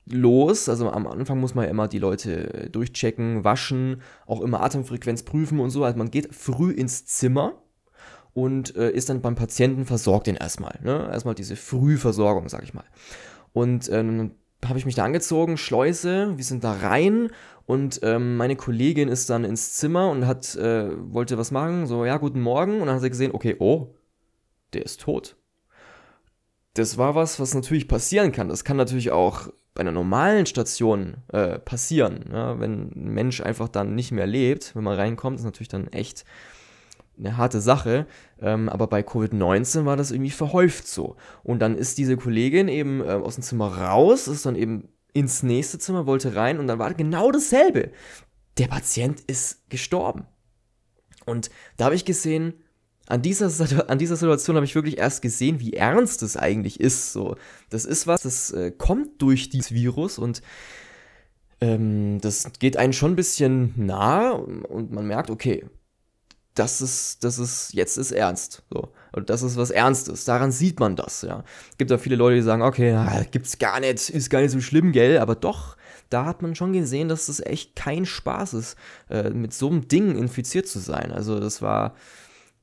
los. 0.06 0.68
Also 0.68 0.90
am 0.90 1.08
Anfang 1.08 1.40
muss 1.40 1.56
man 1.56 1.66
ja 1.66 1.72
immer 1.72 1.88
die 1.88 2.00
Leute 2.00 2.70
durchchecken, 2.72 3.44
waschen, 3.44 4.02
auch 4.26 4.42
immer 4.42 4.62
Atemfrequenz 4.62 5.24
prüfen 5.24 5.60
und 5.60 5.70
so. 5.70 5.84
Also 5.84 5.98
man 5.98 6.12
geht 6.12 6.34
früh 6.34 6.72
ins 6.72 7.06
Zimmer 7.06 7.54
und 8.34 8.76
äh, 8.76 8.90
ist 8.90 9.10
dann 9.10 9.22
beim 9.22 9.36
Patienten 9.36 9.86
versorgt 9.86 10.28
den 10.28 10.36
erstmal. 10.36 10.80
Ne? 10.84 11.08
Erstmal 11.12 11.36
diese 11.36 11.56
Frühversorgung, 11.56 12.50
sag 12.50 12.64
ich 12.64 12.74
mal. 12.74 12.86
Und 13.54 13.88
ähm, 13.92 14.32
habe 14.66 14.80
ich 14.80 14.86
mich 14.86 14.96
da 14.96 15.06
angezogen, 15.06 15.58
Schleuse, 15.58 16.34
wir 16.36 16.44
sind 16.44 16.64
da 16.64 16.72
rein 16.72 17.30
und 17.68 18.00
ähm, 18.02 18.38
meine 18.38 18.56
Kollegin 18.56 19.10
ist 19.10 19.30
dann 19.30 19.44
ins 19.44 19.74
Zimmer 19.74 20.10
und 20.10 20.26
hat, 20.26 20.56
äh, 20.56 20.90
wollte 21.14 21.38
was 21.38 21.52
machen, 21.52 21.86
so, 21.86 22.06
ja, 22.06 22.16
guten 22.16 22.40
Morgen. 22.40 22.80
Und 22.80 22.88
dann 22.88 22.96
hat 22.96 23.02
sie 23.02 23.10
gesehen, 23.10 23.34
okay, 23.34 23.58
oh, 23.60 23.94
der 24.72 24.84
ist 24.86 25.02
tot. 25.02 25.36
Das 26.76 26.98
war 26.98 27.14
was, 27.14 27.42
was 27.42 27.54
natürlich 27.54 27.90
passieren 27.90 28.32
kann. 28.32 28.48
Das 28.48 28.64
kann 28.64 28.78
natürlich 28.78 29.12
auch 29.12 29.50
bei 29.74 29.82
einer 29.82 29.92
normalen 29.92 30.46
Station 30.46 31.18
äh, 31.34 31.60
passieren. 31.60 32.30
Ja? 32.32 32.58
Wenn 32.58 32.90
ein 32.96 33.14
Mensch 33.14 33.42
einfach 33.42 33.68
dann 33.68 33.96
nicht 33.96 34.14
mehr 34.14 34.28
lebt, 34.28 34.74
wenn 34.74 34.86
man 34.86 34.96
reinkommt, 34.96 35.38
ist 35.38 35.46
natürlich 35.46 35.68
dann 35.68 35.88
echt 35.88 36.24
eine 37.20 37.36
harte 37.36 37.60
Sache. 37.60 38.08
Ähm, 38.40 38.70
aber 38.70 38.88
bei 38.88 39.02
Covid-19 39.02 39.84
war 39.84 39.98
das 39.98 40.12
irgendwie 40.12 40.32
verhäuft 40.32 40.88
so. 40.88 41.18
Und 41.44 41.60
dann 41.60 41.76
ist 41.76 41.98
diese 41.98 42.16
Kollegin 42.16 42.70
eben 42.70 43.02
äh, 43.02 43.12
aus 43.12 43.36
dem 43.36 43.44
Zimmer 43.44 43.78
raus, 43.78 44.30
ist 44.30 44.46
dann 44.46 44.56
eben 44.56 44.88
ins 45.18 45.42
nächste 45.42 45.80
Zimmer, 45.80 46.06
wollte 46.06 46.36
rein 46.36 46.60
und 46.60 46.68
dann 46.68 46.78
war 46.78 46.94
genau 46.94 47.32
dasselbe. 47.32 47.92
Der 48.60 48.68
Patient 48.68 49.20
ist 49.22 49.68
gestorben. 49.70 50.26
Und 51.26 51.50
da 51.78 51.86
habe 51.86 51.96
ich 51.96 52.06
gesehen, 52.06 52.54
an 53.08 53.24
dieser, 53.24 53.50
an 53.90 53.98
dieser 53.98 54.16
Situation 54.16 54.56
habe 54.56 54.66
ich 54.66 54.76
wirklich 54.76 55.00
erst 55.00 55.24
gesehen, 55.24 55.60
wie 55.60 55.74
ernst 55.74 56.22
es 56.22 56.38
eigentlich 56.38 56.80
ist. 56.80 57.14
So, 57.14 57.36
das 57.70 57.86
ist 57.86 58.06
was, 58.06 58.22
das 58.22 58.52
äh, 58.52 58.72
kommt 58.72 59.22
durch 59.22 59.50
dieses 59.50 59.72
Virus 59.72 60.20
und 60.20 60.44
ähm, 61.62 62.20
das 62.22 62.52
geht 62.60 62.78
einen 62.78 62.94
schon 62.94 63.14
ein 63.14 63.16
bisschen 63.16 63.74
nah 63.76 64.30
und 64.30 64.92
man 64.92 65.08
merkt, 65.08 65.32
okay, 65.32 65.66
das 66.58 66.82
ist, 66.82 67.24
das 67.24 67.40
ist, 67.40 67.74
jetzt 67.74 67.98
ist 67.98 68.12
ernst. 68.12 68.64
So. 68.70 68.92
Und 69.12 69.30
das 69.30 69.44
ist 69.44 69.58
was 69.58 69.72
Ernstes. 69.72 70.26
Daran 70.26 70.52
sieht 70.52 70.80
man 70.80 70.96
das, 70.96 71.22
ja. 71.22 71.44
Es 71.72 71.78
gibt 71.78 71.92
auch 71.92 72.00
viele 72.00 72.16
Leute, 72.16 72.36
die 72.36 72.42
sagen, 72.42 72.62
okay, 72.62 72.94
na, 72.94 73.24
gibt's 73.24 73.58
gar 73.58 73.80
nicht, 73.80 74.10
ist 74.10 74.30
gar 74.30 74.42
nicht 74.42 74.52
so 74.52 74.62
schlimm, 74.62 74.92
gell? 74.92 75.20
Aber 75.20 75.36
doch, 75.36 75.78
da 76.10 76.26
hat 76.26 76.42
man 76.42 76.56
schon 76.56 76.74
gesehen, 76.74 77.10
dass 77.10 77.28
das 77.28 77.40
echt 77.40 77.76
kein 77.76 78.06
Spaß 78.06 78.54
ist, 78.54 78.78
äh, 79.10 79.30
mit 79.30 79.54
so 79.54 79.70
einem 79.70 79.88
Ding 79.88 80.18
infiziert 80.18 80.68
zu 80.68 80.80
sein. 80.80 81.12
Also 81.12 81.40
das 81.40 81.62
war, 81.62 81.94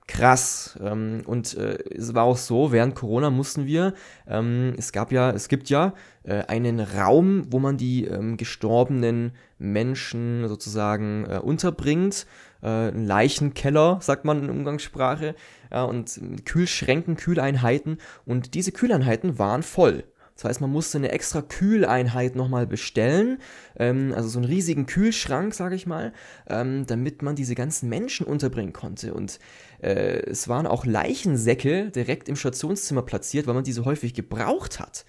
krass. 0.06 0.78
Ähm, 0.82 1.22
und 1.26 1.56
äh, 1.56 1.78
es 1.90 2.14
war 2.14 2.24
auch 2.24 2.36
so, 2.36 2.72
während 2.72 2.94
Corona 2.94 3.30
mussten 3.30 3.66
wir, 3.66 3.94
ähm, 4.26 4.74
es 4.76 4.92
gab 4.92 5.12
ja, 5.12 5.30
es 5.30 5.48
gibt 5.48 5.70
ja 5.70 5.94
äh, 6.24 6.44
einen 6.44 6.80
Raum, 6.80 7.46
wo 7.50 7.58
man 7.58 7.76
die 7.76 8.04
ähm, 8.04 8.36
gestorbenen 8.36 9.32
Menschen 9.58 10.46
sozusagen 10.48 11.24
äh, 11.24 11.38
unterbringt. 11.38 12.26
Äh, 12.64 12.88
ein 12.88 13.06
Leichenkeller, 13.06 13.98
sagt 14.00 14.24
man 14.24 14.42
in 14.42 14.50
Umgangssprache. 14.50 15.36
Und 15.70 16.20
Kühlschränken, 16.44 17.16
Kühleinheiten. 17.16 17.98
Und 18.26 18.54
diese 18.54 18.70
Kühleinheiten 18.70 19.40
waren 19.40 19.64
voll. 19.64 20.04
Das 20.34 20.44
heißt, 20.44 20.60
man 20.60 20.70
musste 20.70 20.98
eine 20.98 21.12
extra 21.12 21.42
Kühleinheit 21.42 22.34
nochmal 22.34 22.66
bestellen, 22.66 23.38
ähm, 23.76 24.12
also 24.16 24.28
so 24.28 24.40
einen 24.40 24.48
riesigen 24.48 24.86
Kühlschrank, 24.86 25.54
sage 25.54 25.76
ich 25.76 25.86
mal, 25.86 26.12
ähm, 26.48 26.86
damit 26.86 27.22
man 27.22 27.36
diese 27.36 27.54
ganzen 27.54 27.88
Menschen 27.88 28.26
unterbringen 28.26 28.72
konnte. 28.72 29.14
Und 29.14 29.38
äh, 29.80 30.22
es 30.26 30.48
waren 30.48 30.66
auch 30.66 30.86
Leichensäcke 30.86 31.90
direkt 31.90 32.28
im 32.28 32.34
Stationszimmer 32.34 33.02
platziert, 33.02 33.46
weil 33.46 33.54
man 33.54 33.64
diese 33.64 33.84
häufig 33.84 34.12
gebraucht 34.12 34.80
hat. 34.80 35.04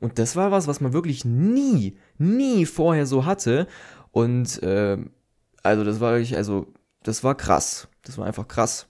Und 0.00 0.18
das 0.18 0.36
war 0.36 0.50
was, 0.50 0.66
was 0.66 0.80
man 0.80 0.94
wirklich 0.94 1.24
nie, 1.26 1.98
nie 2.16 2.64
vorher 2.64 3.04
so 3.04 3.26
hatte. 3.26 3.66
Und 4.10 4.62
äh, 4.62 4.96
also 5.62 5.84
das 5.84 6.00
war 6.00 6.12
wirklich, 6.12 6.36
also 6.36 6.72
das 7.02 7.24
war 7.24 7.36
krass. 7.36 7.88
Das 8.04 8.18
war 8.18 8.26
einfach 8.26 8.48
krass. 8.48 8.86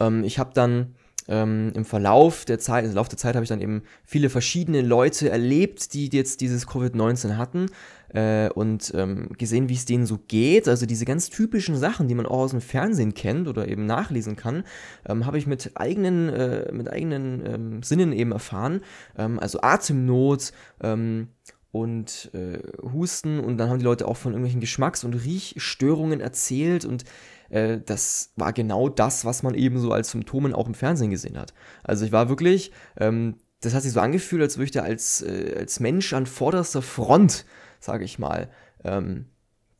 Ähm, 0.00 0.24
ich 0.24 0.38
habe 0.38 0.50
dann 0.54 0.94
ähm, 1.28 1.72
im 1.74 1.84
Verlauf 1.84 2.44
der 2.44 2.58
Zeit, 2.58 2.84
im 2.84 2.92
Lauf 2.92 3.08
der 3.08 3.18
Zeit 3.18 3.36
habe 3.36 3.44
ich 3.44 3.48
dann 3.48 3.60
eben 3.60 3.82
viele 4.04 4.30
verschiedene 4.30 4.82
Leute 4.82 5.30
erlebt, 5.30 5.94
die 5.94 6.08
jetzt 6.08 6.40
dieses 6.40 6.66
Covid-19 6.66 7.36
hatten 7.36 7.66
äh, 8.08 8.50
und 8.50 8.92
ähm, 8.96 9.28
gesehen, 9.38 9.68
wie 9.68 9.74
es 9.74 9.84
denen 9.84 10.06
so 10.06 10.18
geht. 10.18 10.66
Also 10.66 10.86
diese 10.86 11.04
ganz 11.04 11.30
typischen 11.30 11.76
Sachen, 11.76 12.08
die 12.08 12.14
man 12.14 12.26
auch 12.26 12.40
aus 12.40 12.50
dem 12.50 12.60
Fernsehen 12.60 13.14
kennt 13.14 13.46
oder 13.46 13.68
eben 13.68 13.86
nachlesen 13.86 14.34
kann, 14.34 14.64
ähm, 15.08 15.24
habe 15.24 15.38
ich 15.38 15.46
mit 15.46 15.72
eigenen, 15.74 16.28
äh, 16.30 16.72
mit 16.72 16.90
eigenen 16.90 17.46
ähm, 17.46 17.82
Sinnen 17.84 18.12
eben 18.12 18.32
erfahren. 18.32 18.80
Ähm, 19.16 19.38
also 19.38 19.60
Atemnot, 19.60 20.52
ähm, 20.82 21.28
und 21.72 22.30
äh, 22.34 22.58
Husten 22.92 23.38
und 23.38 23.58
dann 23.58 23.70
haben 23.70 23.78
die 23.78 23.84
Leute 23.84 24.08
auch 24.08 24.16
von 24.16 24.32
irgendwelchen 24.32 24.60
Geschmacks- 24.60 25.04
und 25.04 25.14
Riechstörungen 25.14 26.20
erzählt 26.20 26.84
und 26.84 27.04
äh, 27.50 27.78
das 27.84 28.32
war 28.36 28.52
genau 28.52 28.88
das, 28.88 29.24
was 29.24 29.42
man 29.42 29.54
eben 29.54 29.78
so 29.78 29.92
als 29.92 30.10
Symptomen 30.10 30.54
auch 30.54 30.66
im 30.66 30.74
Fernsehen 30.74 31.10
gesehen 31.10 31.38
hat. 31.38 31.54
Also 31.84 32.04
ich 32.04 32.12
war 32.12 32.28
wirklich, 32.28 32.72
ähm, 32.96 33.36
das 33.60 33.74
hat 33.74 33.82
sich 33.82 33.92
so 33.92 34.00
angefühlt, 34.00 34.42
als 34.42 34.56
würde 34.56 34.64
ich 34.64 34.70
da 34.70 34.82
als, 34.82 35.22
äh, 35.22 35.54
als 35.58 35.80
Mensch 35.80 36.12
an 36.12 36.26
vorderster 36.26 36.82
Front, 36.82 37.44
sage 37.78 38.04
ich 38.04 38.18
mal, 38.18 38.50
ähm, 38.84 39.26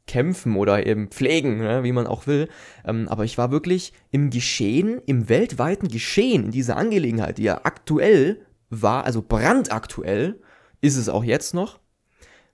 kämpfen 0.07 0.57
oder 0.57 0.87
eben 0.87 1.09
pflegen, 1.09 1.59
ne, 1.59 1.85
wie 1.85 1.93
man 1.93 2.07
auch 2.07 2.27
will. 2.27 2.49
Ähm, 2.85 3.09
aber 3.09 3.25
ich 3.25 3.39
war 3.39 3.51
wirklich 3.51 3.93
im 4.11 4.31
Geschehen, 4.31 5.01
im 5.07 5.29
weltweiten 5.29 5.89
Geschehen 5.89 6.47
in 6.47 6.51
dieser 6.51 6.77
Angelegenheit, 6.77 7.39
die 7.39 7.45
ja 7.45 7.61
aktuell 7.63 8.41
war, 8.71 9.05
also 9.05 9.23
brandaktuell, 9.23 10.41
ist 10.81 10.97
es 10.97 11.09
auch 11.09 11.25
jetzt 11.25 11.55
noch, 11.55 11.79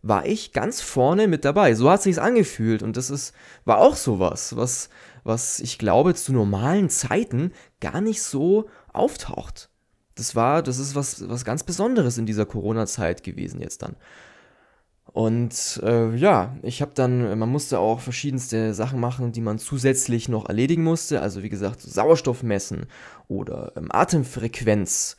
war 0.02 0.26
ich 0.26 0.52
ganz 0.52 0.80
vorne 0.80 1.28
mit 1.28 1.44
dabei. 1.44 1.74
So 1.74 1.90
hat 1.90 2.02
sich's 2.02 2.18
angefühlt 2.18 2.82
und 2.82 2.96
das 2.96 3.10
ist 3.10 3.34
war 3.64 3.78
auch 3.78 3.96
sowas, 3.96 4.56
was 4.56 4.88
was 5.24 5.58
ich 5.60 5.78
glaube 5.78 6.14
zu 6.14 6.32
normalen 6.32 6.88
Zeiten 6.88 7.52
gar 7.80 8.00
nicht 8.00 8.22
so 8.22 8.68
auftaucht. 8.92 9.70
Das 10.14 10.34
war, 10.34 10.62
das 10.62 10.78
ist 10.78 10.94
was 10.94 11.28
was 11.28 11.44
ganz 11.44 11.64
Besonderes 11.64 12.18
in 12.18 12.26
dieser 12.26 12.46
Corona-Zeit 12.46 13.22
gewesen 13.22 13.60
jetzt 13.60 13.82
dann. 13.82 13.96
Und 15.12 15.80
äh, 15.82 16.14
ja, 16.16 16.56
ich 16.62 16.82
habe 16.82 16.92
dann, 16.94 17.38
man 17.38 17.48
musste 17.48 17.78
auch 17.78 18.00
verschiedenste 18.00 18.74
Sachen 18.74 19.00
machen, 19.00 19.32
die 19.32 19.40
man 19.40 19.58
zusätzlich 19.58 20.28
noch 20.28 20.46
erledigen 20.48 20.82
musste. 20.82 21.22
Also 21.22 21.42
wie 21.42 21.48
gesagt, 21.48 21.80
Sauerstoff 21.80 22.42
messen 22.42 22.86
oder 23.26 23.72
ähm, 23.76 23.88
Atemfrequenz. 23.90 25.16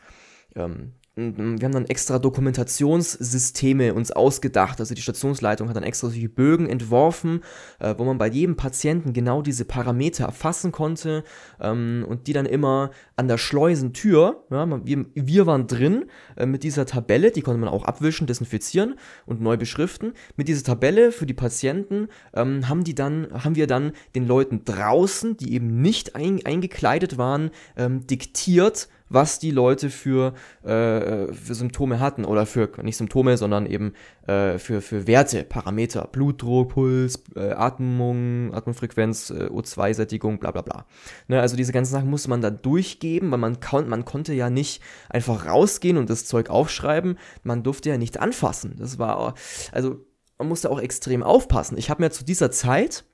Ähm, 0.56 0.94
wir 1.18 1.66
haben 1.66 1.72
dann 1.72 1.86
extra 1.88 2.20
Dokumentationssysteme 2.20 3.96
uns 3.96 4.12
ausgedacht. 4.12 4.80
Also 4.80 4.94
die 4.94 5.02
Stationsleitung 5.02 5.68
hat 5.68 5.76
dann 5.76 5.84
extra 5.84 6.10
solche 6.10 6.30
Bögen 6.30 6.70
entworfen, 6.70 7.42
äh, 7.80 7.96
wo 7.98 8.04
man 8.04 8.20
bei 8.20 8.28
jedem 8.28 8.56
Patienten 8.56 9.14
genau 9.14 9.42
diese 9.42 9.66
Parameter 9.66 10.26
erfassen 10.26 10.72
konnte 10.72 11.24
ähm, 11.60 12.06
und 12.08 12.28
die 12.28 12.34
dann 12.34 12.46
immer 12.46 12.92
an 13.16 13.28
der 13.28 13.40
Schleusentür, 13.40 14.44
ja, 14.52 14.86
wir, 14.86 15.06
wir 15.16 15.48
waren 15.48 15.66
drin 15.66 16.06
äh, 16.36 16.46
mit 16.46 16.62
dieser 16.62 16.86
Tabelle, 16.86 17.32
die 17.32 17.42
konnte 17.42 17.60
man 17.60 17.70
auch 17.70 17.86
abwischen, 17.86 18.28
desinfizieren 18.28 18.94
und 19.26 19.42
neu 19.42 19.58
beschriften. 19.58 20.14
Mit 20.36 20.48
dieser 20.48 20.64
Tabelle 20.64 21.12
für 21.12 21.26
die 21.26 21.34
Patienten 21.34 22.10
ähm, 22.36 22.70
haben 22.70 22.84
die 22.84 22.94
dann, 22.94 23.28
haben 23.44 23.56
wir 23.56 23.66
dann 23.66 23.94
den 24.14 24.28
Leuten 24.28 24.66
draußen, 24.66 25.36
die 25.36 25.54
eben 25.54 25.82
nicht 25.82 26.16
ein, 26.16 26.46
eingekleidet 26.46 27.18
waren, 27.18 27.50
ähm, 27.76 28.06
diktiert, 28.06 28.88
was 29.10 29.40
die 29.40 29.52
Leute 29.52 29.90
für, 29.90 30.34
äh, 30.64 31.32
für 31.34 31.56
Symptome 31.56 32.00
hatten 32.00 32.26
oder 32.26 32.46
für, 32.46 32.70
nicht 32.82 32.98
Symptome, 32.98 33.38
sondern 33.38 33.66
eben 33.66 33.94
äh, 34.28 34.58
für, 34.58 34.82
für 34.82 35.08
Werte, 35.08 35.44
Parameter, 35.44 36.08
Blutdruck, 36.12 36.70
Puls, 36.70 37.24
äh, 37.36 37.52
Atmung, 37.52 38.54
Atmungsfrequenz, 38.54 39.30
äh, 39.30 39.46
O2-Sättigung, 39.46 40.40
bla 40.40 40.52
bla 40.52 40.62
bla. 40.62 40.86
Ne, 41.28 41.40
also 41.40 41.56
diese 41.56 41.72
ganzen 41.72 41.92
Sachen 41.92 42.10
musste 42.10 42.30
man 42.30 42.42
dann 42.42 42.62
durchgeben, 42.62 43.32
weil 43.32 43.40
man, 43.40 43.58
man 43.88 44.06
konnte 44.06 44.34
ja 44.34 44.50
nicht 44.50 44.82
einfach 45.10 45.46
rausgehen 45.46 45.98
und 45.98 46.10
das 46.10 46.26
Zeug 46.26 46.50
aufschreiben, 46.50 47.18
man 47.44 47.64
durfte 47.64 47.90
ja 47.90 47.98
nicht 47.98 48.20
anfassen. 48.20 48.76
Das 48.78 49.00
war, 49.00 49.36
also 49.72 50.06
man 50.38 50.50
musste 50.50 50.70
auch 50.70 50.80
extrem 50.80 51.24
aufpassen. 51.24 51.78
Ich 51.78 51.90
habe 51.90 52.04
mir 52.04 52.12
zu 52.12 52.24
dieser 52.24 52.52
Zeit, 52.52 53.06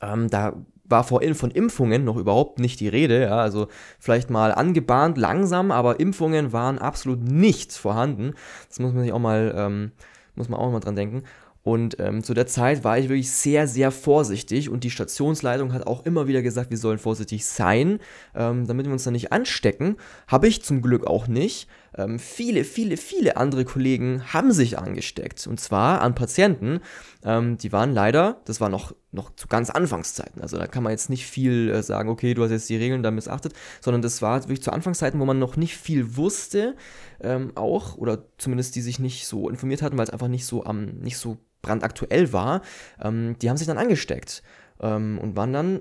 ähm, 0.00 0.28
da 0.28 0.64
war 0.84 1.04
vorhin 1.04 1.34
von 1.34 1.50
Impfungen 1.50 2.04
noch 2.04 2.16
überhaupt 2.16 2.58
nicht 2.58 2.80
die 2.80 2.88
Rede. 2.88 3.22
Ja, 3.22 3.38
also 3.38 3.68
vielleicht 3.98 4.30
mal 4.30 4.52
angebahnt, 4.52 5.18
langsam, 5.18 5.70
aber 5.70 6.00
Impfungen 6.00 6.52
waren 6.52 6.78
absolut 6.78 7.22
nicht 7.22 7.72
vorhanden. 7.72 8.34
Das 8.68 8.78
muss 8.78 8.92
man 8.92 9.02
sich 9.02 9.12
auch 9.12 9.18
mal, 9.18 9.54
ähm, 9.56 9.92
muss 10.34 10.48
man 10.48 10.60
auch 10.60 10.70
mal 10.70 10.80
dran 10.80 10.96
denken. 10.96 11.22
Und 11.64 11.98
ähm, 11.98 12.22
zu 12.22 12.34
der 12.34 12.46
Zeit 12.46 12.84
war 12.84 12.98
ich 12.98 13.08
wirklich 13.08 13.30
sehr, 13.30 13.66
sehr 13.66 13.90
vorsichtig 13.90 14.68
und 14.68 14.84
die 14.84 14.90
Stationsleitung 14.90 15.72
hat 15.72 15.86
auch 15.86 16.04
immer 16.04 16.28
wieder 16.28 16.42
gesagt, 16.42 16.70
wir 16.70 16.76
sollen 16.76 16.98
vorsichtig 16.98 17.46
sein, 17.46 18.00
ähm, 18.34 18.66
damit 18.66 18.84
wir 18.84 18.92
uns 18.92 19.04
da 19.04 19.10
nicht 19.10 19.32
anstecken. 19.32 19.96
Habe 20.28 20.46
ich 20.46 20.62
zum 20.62 20.82
Glück 20.82 21.06
auch 21.06 21.26
nicht. 21.26 21.66
Ähm, 21.96 22.18
viele, 22.18 22.64
viele, 22.64 22.96
viele 22.96 23.36
andere 23.36 23.64
Kollegen 23.64 24.32
haben 24.32 24.52
sich 24.52 24.78
angesteckt 24.78 25.46
und 25.46 25.60
zwar 25.60 26.00
an 26.00 26.14
Patienten. 26.14 26.80
Ähm, 27.24 27.56
die 27.58 27.72
waren 27.72 27.92
leider, 27.92 28.40
das 28.44 28.60
war 28.60 28.68
noch, 28.68 28.94
noch 29.12 29.34
zu 29.36 29.46
ganz 29.48 29.70
Anfangszeiten, 29.70 30.42
also 30.42 30.58
da 30.58 30.66
kann 30.66 30.82
man 30.82 30.90
jetzt 30.90 31.10
nicht 31.10 31.26
viel 31.26 31.70
äh, 31.70 31.82
sagen, 31.82 32.08
okay, 32.08 32.34
du 32.34 32.42
hast 32.42 32.50
jetzt 32.50 32.68
die 32.68 32.76
Regeln 32.76 33.02
da 33.02 33.10
missachtet, 33.10 33.52
sondern 33.80 34.02
das 34.02 34.22
war 34.22 34.42
wirklich 34.42 34.62
zu 34.62 34.72
Anfangszeiten, 34.72 35.20
wo 35.20 35.24
man 35.24 35.38
noch 35.38 35.56
nicht 35.56 35.76
viel 35.76 36.16
wusste, 36.16 36.76
ähm, 37.20 37.52
auch, 37.54 37.96
oder 37.96 38.24
zumindest 38.38 38.74
die 38.74 38.82
sich 38.82 38.98
nicht 38.98 39.26
so 39.26 39.48
informiert 39.48 39.82
hatten, 39.82 39.96
weil 39.96 40.04
es 40.04 40.10
einfach 40.10 40.28
nicht 40.28 40.46
so 40.46 40.64
am, 40.64 40.86
nicht 40.98 41.18
so 41.18 41.38
brandaktuell 41.62 42.32
war, 42.32 42.62
ähm, 43.00 43.36
die 43.40 43.48
haben 43.48 43.56
sich 43.56 43.66
dann 43.66 43.78
angesteckt 43.78 44.42
ähm, 44.80 45.18
und 45.18 45.36
waren 45.36 45.52
dann 45.52 45.80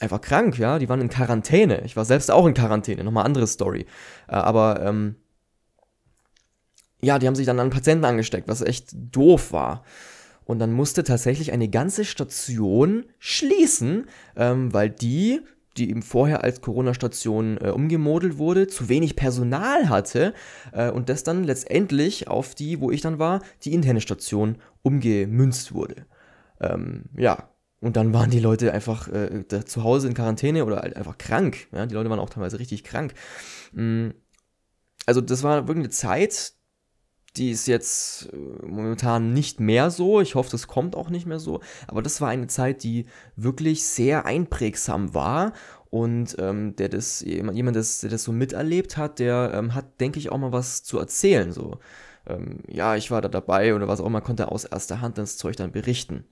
einfach 0.00 0.20
krank, 0.20 0.58
ja, 0.58 0.78
die 0.78 0.88
waren 0.88 1.00
in 1.00 1.08
Quarantäne. 1.08 1.82
Ich 1.84 1.96
war 1.96 2.04
selbst 2.04 2.30
auch 2.30 2.46
in 2.46 2.54
Quarantäne, 2.54 3.04
nochmal 3.04 3.24
andere 3.24 3.46
Story. 3.46 3.86
Äh, 4.28 4.36
aber 4.36 4.80
ähm, 4.82 5.16
ja, 7.00 7.18
die 7.18 7.26
haben 7.26 7.34
sich 7.34 7.46
dann 7.46 7.60
an 7.60 7.70
Patienten 7.70 8.04
angesteckt, 8.04 8.48
was 8.48 8.62
echt 8.62 8.90
doof 8.94 9.52
war. 9.52 9.84
Und 10.44 10.58
dann 10.60 10.72
musste 10.72 11.04
tatsächlich 11.04 11.52
eine 11.52 11.68
ganze 11.68 12.04
Station 12.04 13.04
schließen, 13.18 14.06
ähm, 14.34 14.72
weil 14.72 14.88
die, 14.88 15.42
die 15.76 15.90
eben 15.90 16.02
vorher 16.02 16.42
als 16.42 16.62
Corona-Station 16.62 17.58
äh, 17.58 17.68
umgemodelt 17.68 18.38
wurde, 18.38 18.66
zu 18.66 18.88
wenig 18.88 19.14
Personal 19.14 19.88
hatte 19.90 20.32
äh, 20.72 20.90
und 20.90 21.08
das 21.08 21.22
dann 21.22 21.44
letztendlich 21.44 22.28
auf 22.28 22.54
die, 22.54 22.80
wo 22.80 22.90
ich 22.90 23.02
dann 23.02 23.18
war, 23.18 23.42
die 23.62 23.74
interne 23.74 24.00
Station 24.00 24.56
umgemünzt 24.82 25.74
wurde. 25.74 26.06
Ähm, 26.60 27.04
ja, 27.16 27.50
und 27.80 27.96
dann 27.96 28.12
waren 28.12 28.30
die 28.30 28.40
Leute 28.40 28.72
einfach 28.72 29.08
äh, 29.08 29.44
zu 29.64 29.84
Hause 29.84 30.08
in 30.08 30.14
Quarantäne 30.14 30.64
oder 30.64 30.78
halt 30.78 30.96
einfach 30.96 31.18
krank. 31.18 31.68
Ja? 31.72 31.86
Die 31.86 31.94
Leute 31.94 32.10
waren 32.10 32.18
auch 32.18 32.30
teilweise 32.30 32.58
richtig 32.58 32.82
krank. 32.82 33.14
Mm, 33.72 34.08
also 35.06 35.20
das 35.20 35.42
war 35.42 35.68
wirklich 35.68 35.84
eine 35.84 35.90
Zeit, 35.90 36.54
die 37.38 37.50
ist 37.50 37.66
jetzt 37.66 38.30
äh, 38.32 38.66
momentan 38.66 39.32
nicht 39.32 39.60
mehr 39.60 39.90
so. 39.90 40.20
Ich 40.20 40.34
hoffe, 40.34 40.50
das 40.50 40.66
kommt 40.66 40.96
auch 40.96 41.10
nicht 41.10 41.26
mehr 41.26 41.38
so. 41.38 41.60
Aber 41.86 42.02
das 42.02 42.20
war 42.20 42.28
eine 42.28 42.48
Zeit, 42.48 42.82
die 42.82 43.06
wirklich 43.36 43.84
sehr 43.84 44.26
einprägsam 44.26 45.14
war. 45.14 45.52
Und 45.90 46.36
ähm, 46.38 46.76
der 46.76 46.90
das, 46.90 47.20
jemand, 47.22 47.76
das, 47.76 48.00
der 48.00 48.10
das 48.10 48.24
so 48.24 48.32
miterlebt 48.32 48.96
hat, 48.96 49.18
der 49.18 49.52
ähm, 49.54 49.74
hat, 49.74 50.00
denke 50.00 50.18
ich, 50.18 50.30
auch 50.30 50.38
mal 50.38 50.52
was 50.52 50.82
zu 50.82 50.98
erzählen. 50.98 51.52
So, 51.52 51.78
ähm, 52.26 52.60
ja, 52.68 52.96
ich 52.96 53.10
war 53.10 53.22
da 53.22 53.28
dabei 53.28 53.74
oder 53.74 53.88
was 53.88 54.00
auch 54.00 54.06
immer, 54.06 54.20
konnte 54.20 54.52
aus 54.52 54.64
erster 54.64 55.00
Hand 55.00 55.16
das 55.18 55.38
Zeug 55.38 55.56
dann 55.56 55.72
berichten. 55.72 56.24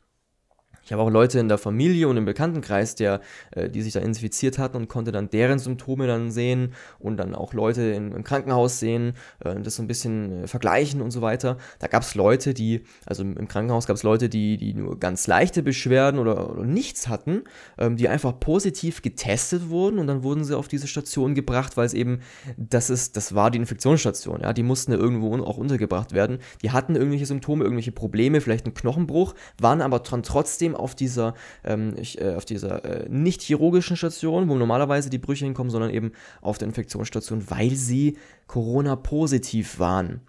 Ich 0.86 0.92
habe 0.92 1.02
auch 1.02 1.10
Leute 1.10 1.40
in 1.40 1.48
der 1.48 1.58
Familie 1.58 2.06
und 2.06 2.16
im 2.16 2.24
Bekanntenkreis, 2.24 2.94
der, 2.94 3.20
äh, 3.50 3.68
die 3.68 3.82
sich 3.82 3.92
da 3.92 3.98
infiziert 3.98 4.56
hatten 4.56 4.76
und 4.76 4.88
konnte 4.88 5.10
dann 5.10 5.28
deren 5.28 5.58
Symptome 5.58 6.06
dann 6.06 6.30
sehen 6.30 6.74
und 7.00 7.16
dann 7.16 7.34
auch 7.34 7.52
Leute 7.54 7.82
in, 7.82 8.12
im 8.12 8.22
Krankenhaus 8.22 8.78
sehen, 8.78 9.14
äh, 9.40 9.60
das 9.60 9.74
so 9.74 9.82
ein 9.82 9.88
bisschen 9.88 10.44
äh, 10.44 10.46
vergleichen 10.46 11.02
und 11.02 11.10
so 11.10 11.22
weiter. 11.22 11.58
Da 11.80 11.88
gab 11.88 12.04
es 12.04 12.14
Leute, 12.14 12.54
die, 12.54 12.84
also 13.04 13.24
im 13.24 13.48
Krankenhaus 13.48 13.88
gab 13.88 13.96
es 13.96 14.04
Leute, 14.04 14.28
die, 14.28 14.58
die 14.58 14.74
nur 14.74 15.00
ganz 15.00 15.26
leichte 15.26 15.64
Beschwerden 15.64 16.20
oder, 16.20 16.52
oder 16.52 16.62
nichts 16.62 17.08
hatten, 17.08 17.42
ähm, 17.78 17.96
die 17.96 18.08
einfach 18.08 18.38
positiv 18.38 19.02
getestet 19.02 19.68
wurden 19.68 19.98
und 19.98 20.06
dann 20.06 20.22
wurden 20.22 20.44
sie 20.44 20.56
auf 20.56 20.68
diese 20.68 20.86
Station 20.86 21.34
gebracht, 21.34 21.76
weil 21.76 21.86
es 21.86 21.94
eben, 21.94 22.20
das 22.56 22.90
ist, 22.90 23.16
das 23.16 23.34
war 23.34 23.50
die 23.50 23.58
Infektionsstation, 23.58 24.42
ja, 24.42 24.52
die 24.52 24.62
mussten 24.62 24.92
ja 24.92 24.98
irgendwo 24.98 25.36
auch 25.42 25.58
untergebracht 25.58 26.12
werden. 26.12 26.38
Die 26.62 26.70
hatten 26.70 26.94
irgendwelche 26.94 27.26
Symptome, 27.26 27.64
irgendwelche 27.64 27.90
Probleme, 27.90 28.40
vielleicht 28.40 28.66
einen 28.66 28.74
Knochenbruch, 28.74 29.34
waren 29.58 29.82
aber 29.82 30.04
trotzdem 30.04 30.75
auf 30.78 30.94
dieser, 30.94 31.34
ähm, 31.64 31.94
ich, 31.96 32.20
äh, 32.20 32.34
auf 32.34 32.44
dieser 32.44 32.84
äh, 32.84 33.08
nicht 33.08 33.42
chirurgischen 33.42 33.96
Station, 33.96 34.48
wo 34.48 34.56
normalerweise 34.56 35.10
die 35.10 35.18
Brüche 35.18 35.44
hinkommen, 35.44 35.70
sondern 35.70 35.90
eben 35.90 36.12
auf 36.40 36.58
der 36.58 36.68
Infektionsstation, 36.68 37.50
weil 37.50 37.70
sie 37.70 38.18
Corona-positiv 38.46 39.78
waren. 39.78 40.20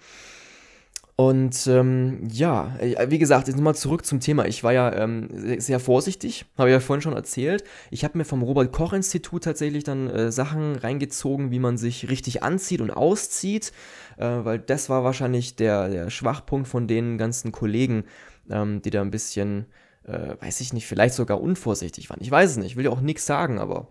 Und 1.20 1.66
ähm, 1.66 2.27
ja, 2.32 2.75
äh, 2.77 3.10
wie 3.10 3.18
gesagt, 3.18 3.48
jetzt 3.48 3.58
nochmal 3.58 3.74
zurück 3.74 4.06
zum 4.06 4.20
Thema. 4.20 4.46
Ich 4.46 4.63
war 4.63 4.72
ja 4.72 4.94
ähm, 4.94 5.30
sehr 5.60 5.80
vorsichtig, 5.80 6.46
habe 6.60 6.70
ich 6.70 6.74
ja 6.74 6.80
vorhin 6.80 7.01
schon 7.01 7.16
erzählt. 7.16 7.63
Ich 7.89 8.04
habe 8.04 8.20
mir 8.20 8.24
vom 8.24 8.44
Robert 8.44 8.72
Koch 8.72 8.94
Institut 8.94 9.44
tatsächlich 9.44 9.84
dann 9.84 10.08
äh, 10.12 10.32
Sachen 10.32 10.75
reingezogen, 10.75 11.50
wie 11.50 11.58
man 11.58 11.80
sich 11.80 12.08
richtig 12.10 12.44
anzieht 12.44 12.82
und 12.82 12.92
auszieht, 12.92 13.72
äh, 14.18 14.27
weil 14.27 14.60
das 14.60 14.92
war 14.92 15.04
wahrscheinlich 15.04 15.56
der, 15.56 15.89
der 15.89 16.12
Schwachpunkt 16.12 16.68
von 16.68 16.88
den 16.88 17.18
ganzen 17.18 17.51
Kollegen, 17.51 18.04
ähm, 18.51 18.84
die 18.84 18.92
da 18.92 19.01
ein 19.01 19.10
bisschen 19.10 19.66
äh, 20.08 20.36
weiß 20.40 20.62
ich 20.62 20.74
nicht, 20.74 20.88
vielleicht 20.88 21.16
sogar 21.16 21.42
unvorsichtig 21.42 22.10
waren. 22.10 22.22
Ich 22.22 22.32
weiß 22.32 22.52
es 22.52 22.58
nicht, 22.58 22.76
will 22.76 22.86
ja 22.86 22.92
auch 22.92 23.02
nichts 23.02 23.26
sagen, 23.26 23.60
aber 23.60 23.90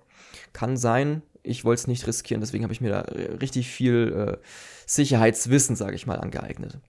kann 0.53 0.77
sein. 0.77 1.23
Ich 1.43 1.65
wollte 1.65 1.81
es 1.81 1.87
nicht 1.87 2.07
riskieren, 2.07 2.41
deswegen 2.41 2.65
habe 2.65 2.73
ich 2.73 2.81
mir 2.81 2.91
da 2.91 3.01
richtig 3.41 3.69
viel 3.69 4.39
äh, 4.41 4.47
Sicherheitswissen, 4.87 5.77
sage 5.77 5.95
ich 5.95 6.07
mal, 6.07 6.19
angeeignet. 6.19 6.81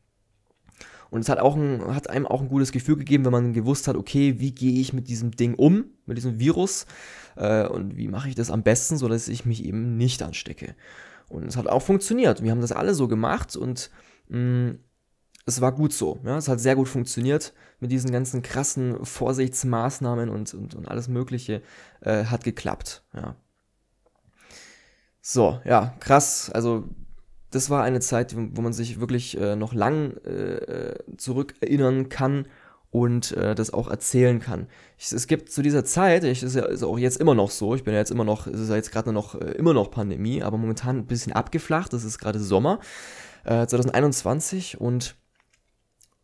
Und 1.09 1.21
es 1.21 1.29
hat, 1.29 1.39
auch 1.39 1.55
ein, 1.55 1.95
hat 1.95 2.09
einem 2.09 2.25
auch 2.25 2.41
ein 2.41 2.49
gutes 2.49 2.71
Gefühl 2.71 2.97
gegeben, 2.97 3.23
wenn 3.25 3.31
man 3.31 3.53
gewusst 3.53 3.87
hat, 3.87 3.95
okay, 3.95 4.39
wie 4.39 4.51
gehe 4.51 4.81
ich 4.81 4.93
mit 4.93 5.07
diesem 5.07 5.31
Ding 5.31 5.53
um, 5.53 5.85
mit 6.05 6.17
diesem 6.17 6.39
Virus 6.39 6.85
äh, 7.35 7.65
und 7.65 7.95
wie 7.95 8.07
mache 8.07 8.29
ich 8.29 8.35
das 8.35 8.51
am 8.51 8.63
besten, 8.63 8.97
sodass 8.97 9.27
ich 9.27 9.45
mich 9.45 9.63
eben 9.63 9.95
nicht 9.95 10.21
anstecke. 10.21 10.75
Und 11.29 11.45
es 11.45 11.55
hat 11.55 11.67
auch 11.67 11.81
funktioniert. 11.81 12.43
Wir 12.43 12.51
haben 12.51 12.61
das 12.61 12.71
alle 12.71 12.93
so 12.93 13.07
gemacht 13.07 13.55
und 13.55 13.89
mh, 14.29 14.39
mm, 14.39 14.79
es 15.47 15.61
war 15.61 15.71
gut 15.71 15.93
so. 15.93 16.19
Ja? 16.23 16.37
Es 16.37 16.49
hat 16.49 16.59
sehr 16.59 16.75
gut 16.75 16.89
funktioniert 16.89 17.53
mit 17.79 17.91
diesen 17.91 18.11
ganzen 18.11 18.41
krassen 18.43 19.03
Vorsichtsmaßnahmen 19.03 20.29
und, 20.29 20.53
und, 20.53 20.75
und 20.75 20.87
alles 20.87 21.07
Mögliche. 21.07 21.61
Äh, 22.01 22.25
hat 22.25 22.43
geklappt. 22.43 23.03
Ja. 23.15 23.35
So, 25.21 25.59
ja, 25.65 25.95
krass. 25.99 26.51
Also, 26.53 26.83
das 27.49 27.69
war 27.69 27.83
eine 27.83 28.01
Zeit, 28.01 28.35
wo 28.35 28.61
man 28.61 28.73
sich 28.73 28.99
wirklich 28.99 29.39
äh, 29.39 29.55
noch 29.55 29.73
lang 29.73 30.17
äh, 30.17 30.95
zurückerinnern 31.17 32.09
kann 32.09 32.47
und 32.91 33.31
äh, 33.31 33.55
das 33.55 33.73
auch 33.73 33.89
erzählen 33.89 34.39
kann. 34.39 34.67
Ich, 34.97 35.13
es 35.13 35.27
gibt 35.27 35.49
zu 35.49 35.61
dieser 35.61 35.85
Zeit, 35.85 36.25
ich, 36.25 36.43
ist 36.43 36.55
ja 36.55 36.65
ist 36.65 36.83
auch 36.83 36.97
jetzt 36.97 37.21
immer 37.21 37.35
noch 37.35 37.51
so, 37.51 37.73
ich 37.75 37.85
bin 37.85 37.93
ja 37.93 37.99
jetzt 37.99 38.11
immer 38.11 38.25
noch, 38.25 38.47
es 38.47 38.59
ist 38.59 38.69
ja 38.69 38.75
jetzt 38.75 38.91
gerade 38.91 39.13
noch 39.13 39.35
äh, 39.35 39.51
immer 39.51 39.73
noch 39.73 39.91
Pandemie, 39.91 40.43
aber 40.43 40.57
momentan 40.57 40.97
ein 40.97 41.05
bisschen 41.05 41.31
abgeflacht, 41.31 41.93
es 41.93 42.03
ist 42.03 42.19
gerade 42.19 42.39
Sommer 42.39 42.79
äh, 43.45 43.65
2021 43.65 44.79
und 44.79 45.15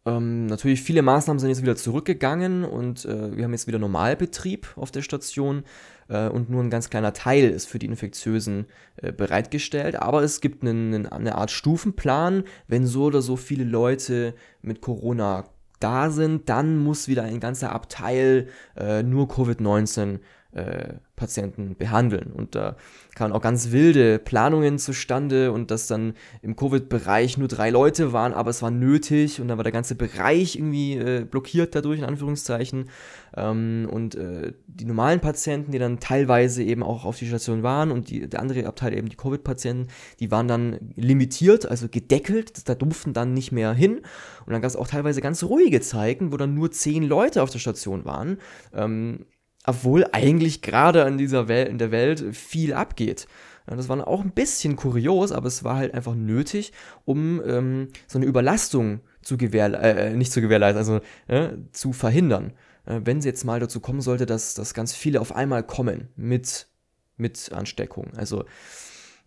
ähm, 0.05 0.47
natürlich, 0.47 0.81
viele 0.81 1.01
Maßnahmen 1.01 1.39
sind 1.39 1.49
jetzt 1.49 1.61
wieder 1.61 1.77
zurückgegangen 1.77 2.65
und 2.65 3.05
äh, 3.05 3.35
wir 3.37 3.45
haben 3.45 3.53
jetzt 3.53 3.67
wieder 3.67 3.79
Normalbetrieb 3.79 4.67
auf 4.75 4.91
der 4.91 5.01
Station 5.01 5.63
äh, 6.09 6.27
und 6.27 6.49
nur 6.49 6.61
ein 6.61 6.69
ganz 6.69 6.89
kleiner 6.89 7.13
Teil 7.13 7.49
ist 7.49 7.67
für 7.67 7.79
die 7.79 7.85
Infektiösen 7.85 8.65
äh, 8.97 9.13
bereitgestellt. 9.13 9.95
Aber 9.95 10.21
es 10.21 10.41
gibt 10.41 10.63
einen, 10.63 11.05
eine 11.05 11.35
Art 11.35 11.51
Stufenplan, 11.51 12.43
wenn 12.67 12.85
so 12.85 13.05
oder 13.05 13.21
so 13.21 13.37
viele 13.37 13.63
Leute 13.63 14.33
mit 14.61 14.81
Corona 14.81 15.45
da 15.79 16.09
sind, 16.09 16.49
dann 16.49 16.77
muss 16.77 17.07
wieder 17.07 17.23
ein 17.23 17.39
ganzer 17.39 17.71
Abteil 17.71 18.47
äh, 18.77 19.03
nur 19.03 19.27
Covid-19 19.27 20.19
äh, 20.55 20.93
Patienten 21.15 21.75
behandeln. 21.77 22.31
Und 22.33 22.55
da 22.55 22.75
kamen 23.15 23.33
auch 23.33 23.41
ganz 23.41 23.71
wilde 23.71 24.19
Planungen 24.19 24.79
zustande 24.79 25.51
und 25.51 25.71
dass 25.71 25.87
dann 25.87 26.15
im 26.41 26.55
Covid-Bereich 26.55 27.37
nur 27.37 27.47
drei 27.47 27.69
Leute 27.69 28.13
waren, 28.13 28.33
aber 28.33 28.49
es 28.49 28.61
war 28.61 28.71
nötig 28.71 29.39
und 29.39 29.47
dann 29.47 29.57
war 29.57 29.63
der 29.63 29.71
ganze 29.71 29.95
Bereich 29.95 30.55
irgendwie 30.55 30.95
äh, 30.95 31.25
blockiert 31.25 31.75
dadurch, 31.75 31.99
in 31.99 32.05
Anführungszeichen. 32.05 32.89
Ähm, 33.35 33.87
und 33.91 34.15
äh, 34.15 34.53
die 34.67 34.85
normalen 34.85 35.19
Patienten, 35.19 35.71
die 35.71 35.79
dann 35.79 35.99
teilweise 35.99 36.63
eben 36.63 36.83
auch 36.83 37.05
auf 37.05 37.17
die 37.17 37.27
Station 37.27 37.63
waren 37.63 37.91
und 37.91 38.09
die, 38.09 38.27
der 38.27 38.41
andere 38.41 38.65
Abteil 38.65 38.93
eben 38.97 39.09
die 39.09 39.15
Covid-Patienten, 39.15 39.87
die 40.19 40.31
waren 40.31 40.47
dann 40.47 40.79
limitiert, 40.95 41.67
also 41.67 41.87
gedeckelt, 41.89 42.67
da 42.67 42.75
durften 42.75 43.13
dann 43.13 43.33
nicht 43.33 43.51
mehr 43.51 43.73
hin. 43.73 44.01
Und 44.45 44.51
dann 44.51 44.61
gab 44.61 44.69
es 44.69 44.75
auch 44.75 44.87
teilweise 44.87 45.21
ganz 45.21 45.43
ruhige 45.43 45.81
Zeiten, 45.81 46.31
wo 46.31 46.37
dann 46.37 46.53
nur 46.53 46.71
zehn 46.71 47.03
Leute 47.03 47.41
auf 47.43 47.49
der 47.49 47.59
Station 47.59 48.05
waren. 48.05 48.37
Ähm, 48.73 49.25
obwohl 49.65 50.05
eigentlich 50.11 50.61
gerade 50.61 51.05
an 51.05 51.17
dieser 51.17 51.47
Welt, 51.47 51.69
in 51.69 51.77
der 51.77 51.91
Welt 51.91 52.35
viel 52.35 52.73
abgeht. 52.73 53.27
Das 53.65 53.87
war 53.87 54.05
auch 54.07 54.21
ein 54.21 54.31
bisschen 54.31 54.75
kurios, 54.75 55.31
aber 55.31 55.47
es 55.47 55.63
war 55.63 55.77
halt 55.77 55.93
einfach 55.93 56.15
nötig, 56.15 56.73
um 57.05 57.41
ähm, 57.45 57.89
so 58.07 58.17
eine 58.19 58.25
Überlastung 58.25 58.99
zu 59.21 59.37
gewährleisten, 59.37 59.97
äh, 59.97 60.15
nicht 60.15 60.33
zu 60.33 60.41
gewährleisten, 60.41 60.77
also 60.77 60.99
äh, 61.27 61.55
zu 61.71 61.93
verhindern. 61.93 62.51
Äh, 62.85 63.01
wenn 63.05 63.19
es 63.19 63.25
jetzt 63.25 63.45
mal 63.45 63.61
dazu 63.61 63.79
kommen 63.79 64.01
sollte, 64.01 64.25
dass, 64.25 64.53
dass 64.53 64.73
ganz 64.73 64.93
viele 64.93 65.21
auf 65.21 65.33
einmal 65.33 65.63
kommen 65.63 66.09
mit, 66.17 66.67
mit 67.15 67.53
Ansteckung. 67.53 68.11
Also 68.17 68.43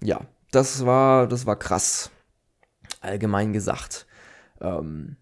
ja, 0.03 0.21
das 0.51 0.85
war, 0.85 1.27
das 1.27 1.47
war 1.47 1.59
krass, 1.59 2.11
allgemein 3.01 3.55
gesagt. 3.55 4.07
Ähm, 4.61 5.17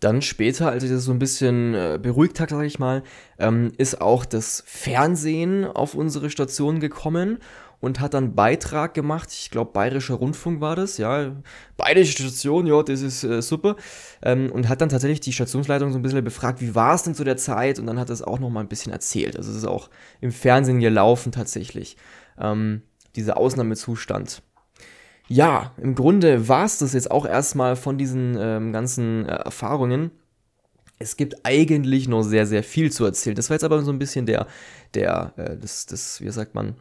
dann 0.00 0.22
später, 0.22 0.70
als 0.70 0.82
ich 0.82 0.90
das 0.90 1.04
so 1.04 1.12
ein 1.12 1.18
bisschen 1.18 1.74
äh, 1.74 1.98
beruhigt 2.02 2.40
hat, 2.40 2.50
sage 2.50 2.66
ich 2.66 2.78
mal, 2.78 3.02
ähm, 3.38 3.72
ist 3.76 4.00
auch 4.00 4.24
das 4.24 4.62
Fernsehen 4.66 5.66
auf 5.66 5.94
unsere 5.94 6.30
Station 6.30 6.80
gekommen 6.80 7.38
und 7.80 8.00
hat 8.00 8.14
dann 8.14 8.34
Beitrag 8.34 8.94
gemacht. 8.94 9.30
Ich 9.32 9.50
glaube, 9.50 9.72
Bayerischer 9.72 10.14
Rundfunk 10.14 10.60
war 10.60 10.76
das, 10.76 10.98
ja. 10.98 11.36
Bayerische 11.76 12.12
Station, 12.12 12.66
ja, 12.66 12.82
das 12.82 13.02
ist 13.02 13.24
äh, 13.24 13.42
super. 13.42 13.76
Ähm, 14.22 14.50
und 14.52 14.68
hat 14.68 14.80
dann 14.80 14.88
tatsächlich 14.88 15.20
die 15.20 15.32
Stationsleitung 15.32 15.92
so 15.92 15.98
ein 15.98 16.02
bisschen 16.02 16.24
befragt, 16.24 16.60
wie 16.60 16.74
war 16.74 16.94
es 16.94 17.02
denn 17.02 17.14
zu 17.14 17.24
der 17.24 17.36
Zeit? 17.36 17.78
Und 17.78 17.86
dann 17.86 17.98
hat 17.98 18.10
es 18.10 18.22
auch 18.22 18.38
noch 18.38 18.50
mal 18.50 18.60
ein 18.60 18.68
bisschen 18.68 18.92
erzählt. 18.92 19.36
Also 19.36 19.50
es 19.50 19.58
ist 19.58 19.66
auch 19.66 19.90
im 20.20 20.32
Fernsehen 20.32 20.80
gelaufen 20.80 21.32
tatsächlich, 21.32 21.96
ähm, 22.38 22.82
dieser 23.16 23.36
Ausnahmezustand 23.36 24.42
ja, 25.30 25.72
im 25.80 25.94
Grunde 25.94 26.48
war 26.48 26.64
es 26.64 26.78
das 26.78 26.92
jetzt 26.92 27.08
auch 27.08 27.24
erstmal 27.24 27.76
von 27.76 27.96
diesen 27.96 28.36
ähm, 28.36 28.72
ganzen 28.72 29.26
äh, 29.26 29.32
Erfahrungen. 29.32 30.10
Es 30.98 31.16
gibt 31.16 31.46
eigentlich 31.46 32.08
noch 32.08 32.24
sehr, 32.24 32.48
sehr 32.48 32.64
viel 32.64 32.90
zu 32.90 33.04
erzählen. 33.04 33.36
Das 33.36 33.48
war 33.48 33.54
jetzt 33.54 33.62
aber 33.62 33.80
so 33.82 33.92
ein 33.92 34.00
bisschen 34.00 34.26
der, 34.26 34.48
der, 34.92 35.32
äh, 35.36 35.56
das, 35.56 35.86
das, 35.86 36.20
wie 36.20 36.30
sagt 36.30 36.56
man, 36.56 36.74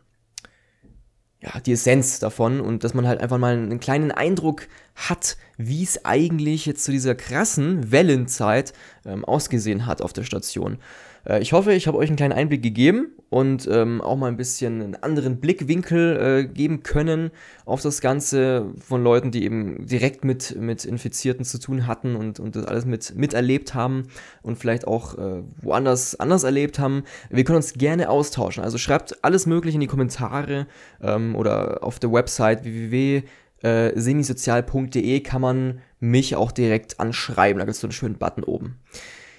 ja, 1.42 1.60
die 1.60 1.74
Essenz 1.74 2.18
davon 2.18 2.60
und 2.60 2.84
dass 2.84 2.96
man 2.96 3.08
halt 3.08 3.22
einfach 3.22 3.38
mal 3.38 3.54
einen 3.54 3.80
kleinen 3.80 4.12
Eindruck 4.12 4.68
hat, 4.96 5.38
wie 5.58 5.84
es 5.84 6.04
eigentlich 6.04 6.66
jetzt 6.66 6.84
zu 6.84 6.92
dieser 6.92 7.14
krassen 7.14 7.92
Wellenzeit 7.92 8.74
ähm, 9.06 9.24
ausgesehen 9.26 9.86
hat 9.86 10.02
auf 10.02 10.12
der 10.12 10.24
Station. 10.24 10.80
Äh, 11.26 11.42
ich 11.42 11.54
hoffe, 11.54 11.74
ich 11.74 11.88
habe 11.88 11.98
euch 11.98 12.10
einen 12.10 12.18
kleinen 12.18 12.34
Einblick 12.34 12.62
gegeben 12.62 13.14
und 13.30 13.68
ähm, 13.72 14.02
auch 14.02 14.16
mal 14.16 14.28
ein 14.28 14.38
bisschen 14.38 14.82
einen 14.82 14.96
anderen 14.96 15.40
Blickwinkel 15.40 16.18
äh, 16.18 16.46
geben 16.46 16.84
können 16.84 17.32
auf 17.66 17.82
das 17.82 18.00
Ganze 18.02 18.68
von 18.80 19.04
Leuten, 19.04 19.32
die 19.32 19.44
eben 19.44 19.86
direkt 19.86 20.24
mit, 20.24 20.56
mit 20.60 20.86
Infizierten 20.86 21.46
zu 21.46 21.60
tun 21.60 21.88
hatten 21.88 22.16
und, 22.16 22.40
und 22.40 22.56
das 22.56 22.66
alles 22.66 22.86
mit, 22.86 23.16
miterlebt 23.16 23.76
haben 23.76 24.04
und 24.42 24.58
vielleicht 24.58 24.88
auch 24.88 25.18
äh, 25.18 25.44
woanders 25.62 26.18
anders 26.20 26.44
erlebt 26.44 26.80
haben. 26.80 27.04
Wir 27.30 27.44
können 27.44 27.58
uns 27.58 27.74
gerne 27.74 28.10
austauschen. 28.10 28.64
Also 28.64 28.78
schreibt 28.78 29.22
alles 29.24 29.46
Mögliche 29.46 29.76
in 29.76 29.82
die 29.82 29.88
Kommentare 29.88 30.68
ähm, 31.02 31.36
oder 31.36 31.84
auf 31.84 32.00
der 32.00 32.12
Website 32.12 32.64
www.semisozial.de 32.64 35.20
kann 35.22 35.42
man 35.42 35.82
mich 36.00 36.36
auch 36.36 36.52
direkt 36.52 37.00
anschreiben. 37.00 37.60
Da 37.60 37.66
gibt 37.66 37.76
es 37.76 37.82
so 37.82 37.88
einen 37.88 37.92
schönen 37.92 38.18
Button 38.18 38.44
oben. 38.44 38.80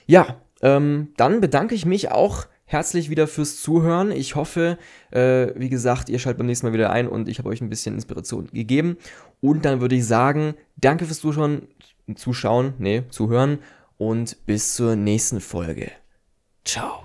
Ja, 0.06 0.40
ähm, 0.62 1.08
dann 1.16 1.40
bedanke 1.40 1.74
ich 1.74 1.86
mich 1.86 2.10
auch 2.10 2.46
herzlich 2.64 3.10
wieder 3.10 3.26
fürs 3.26 3.60
Zuhören. 3.60 4.12
Ich 4.12 4.36
hoffe, 4.36 4.78
äh, 5.10 5.48
wie 5.56 5.68
gesagt, 5.68 6.08
ihr 6.08 6.18
schaltet 6.18 6.38
beim 6.38 6.46
nächsten 6.46 6.66
Mal 6.66 6.72
wieder 6.72 6.90
ein 6.90 7.08
und 7.08 7.28
ich 7.28 7.38
habe 7.38 7.48
euch 7.48 7.60
ein 7.60 7.68
bisschen 7.68 7.94
Inspiration 7.94 8.48
gegeben. 8.52 8.96
Und 9.40 9.64
dann 9.64 9.80
würde 9.80 9.96
ich 9.96 10.06
sagen, 10.06 10.54
danke 10.76 11.04
fürs 11.04 11.20
Zuschauen, 11.20 11.68
Zuschauen, 12.14 12.74
nee, 12.78 13.02
Zuhören 13.10 13.58
und 13.98 14.46
bis 14.46 14.74
zur 14.74 14.96
nächsten 14.96 15.40
Folge. 15.40 15.90
Ciao. 16.64 17.02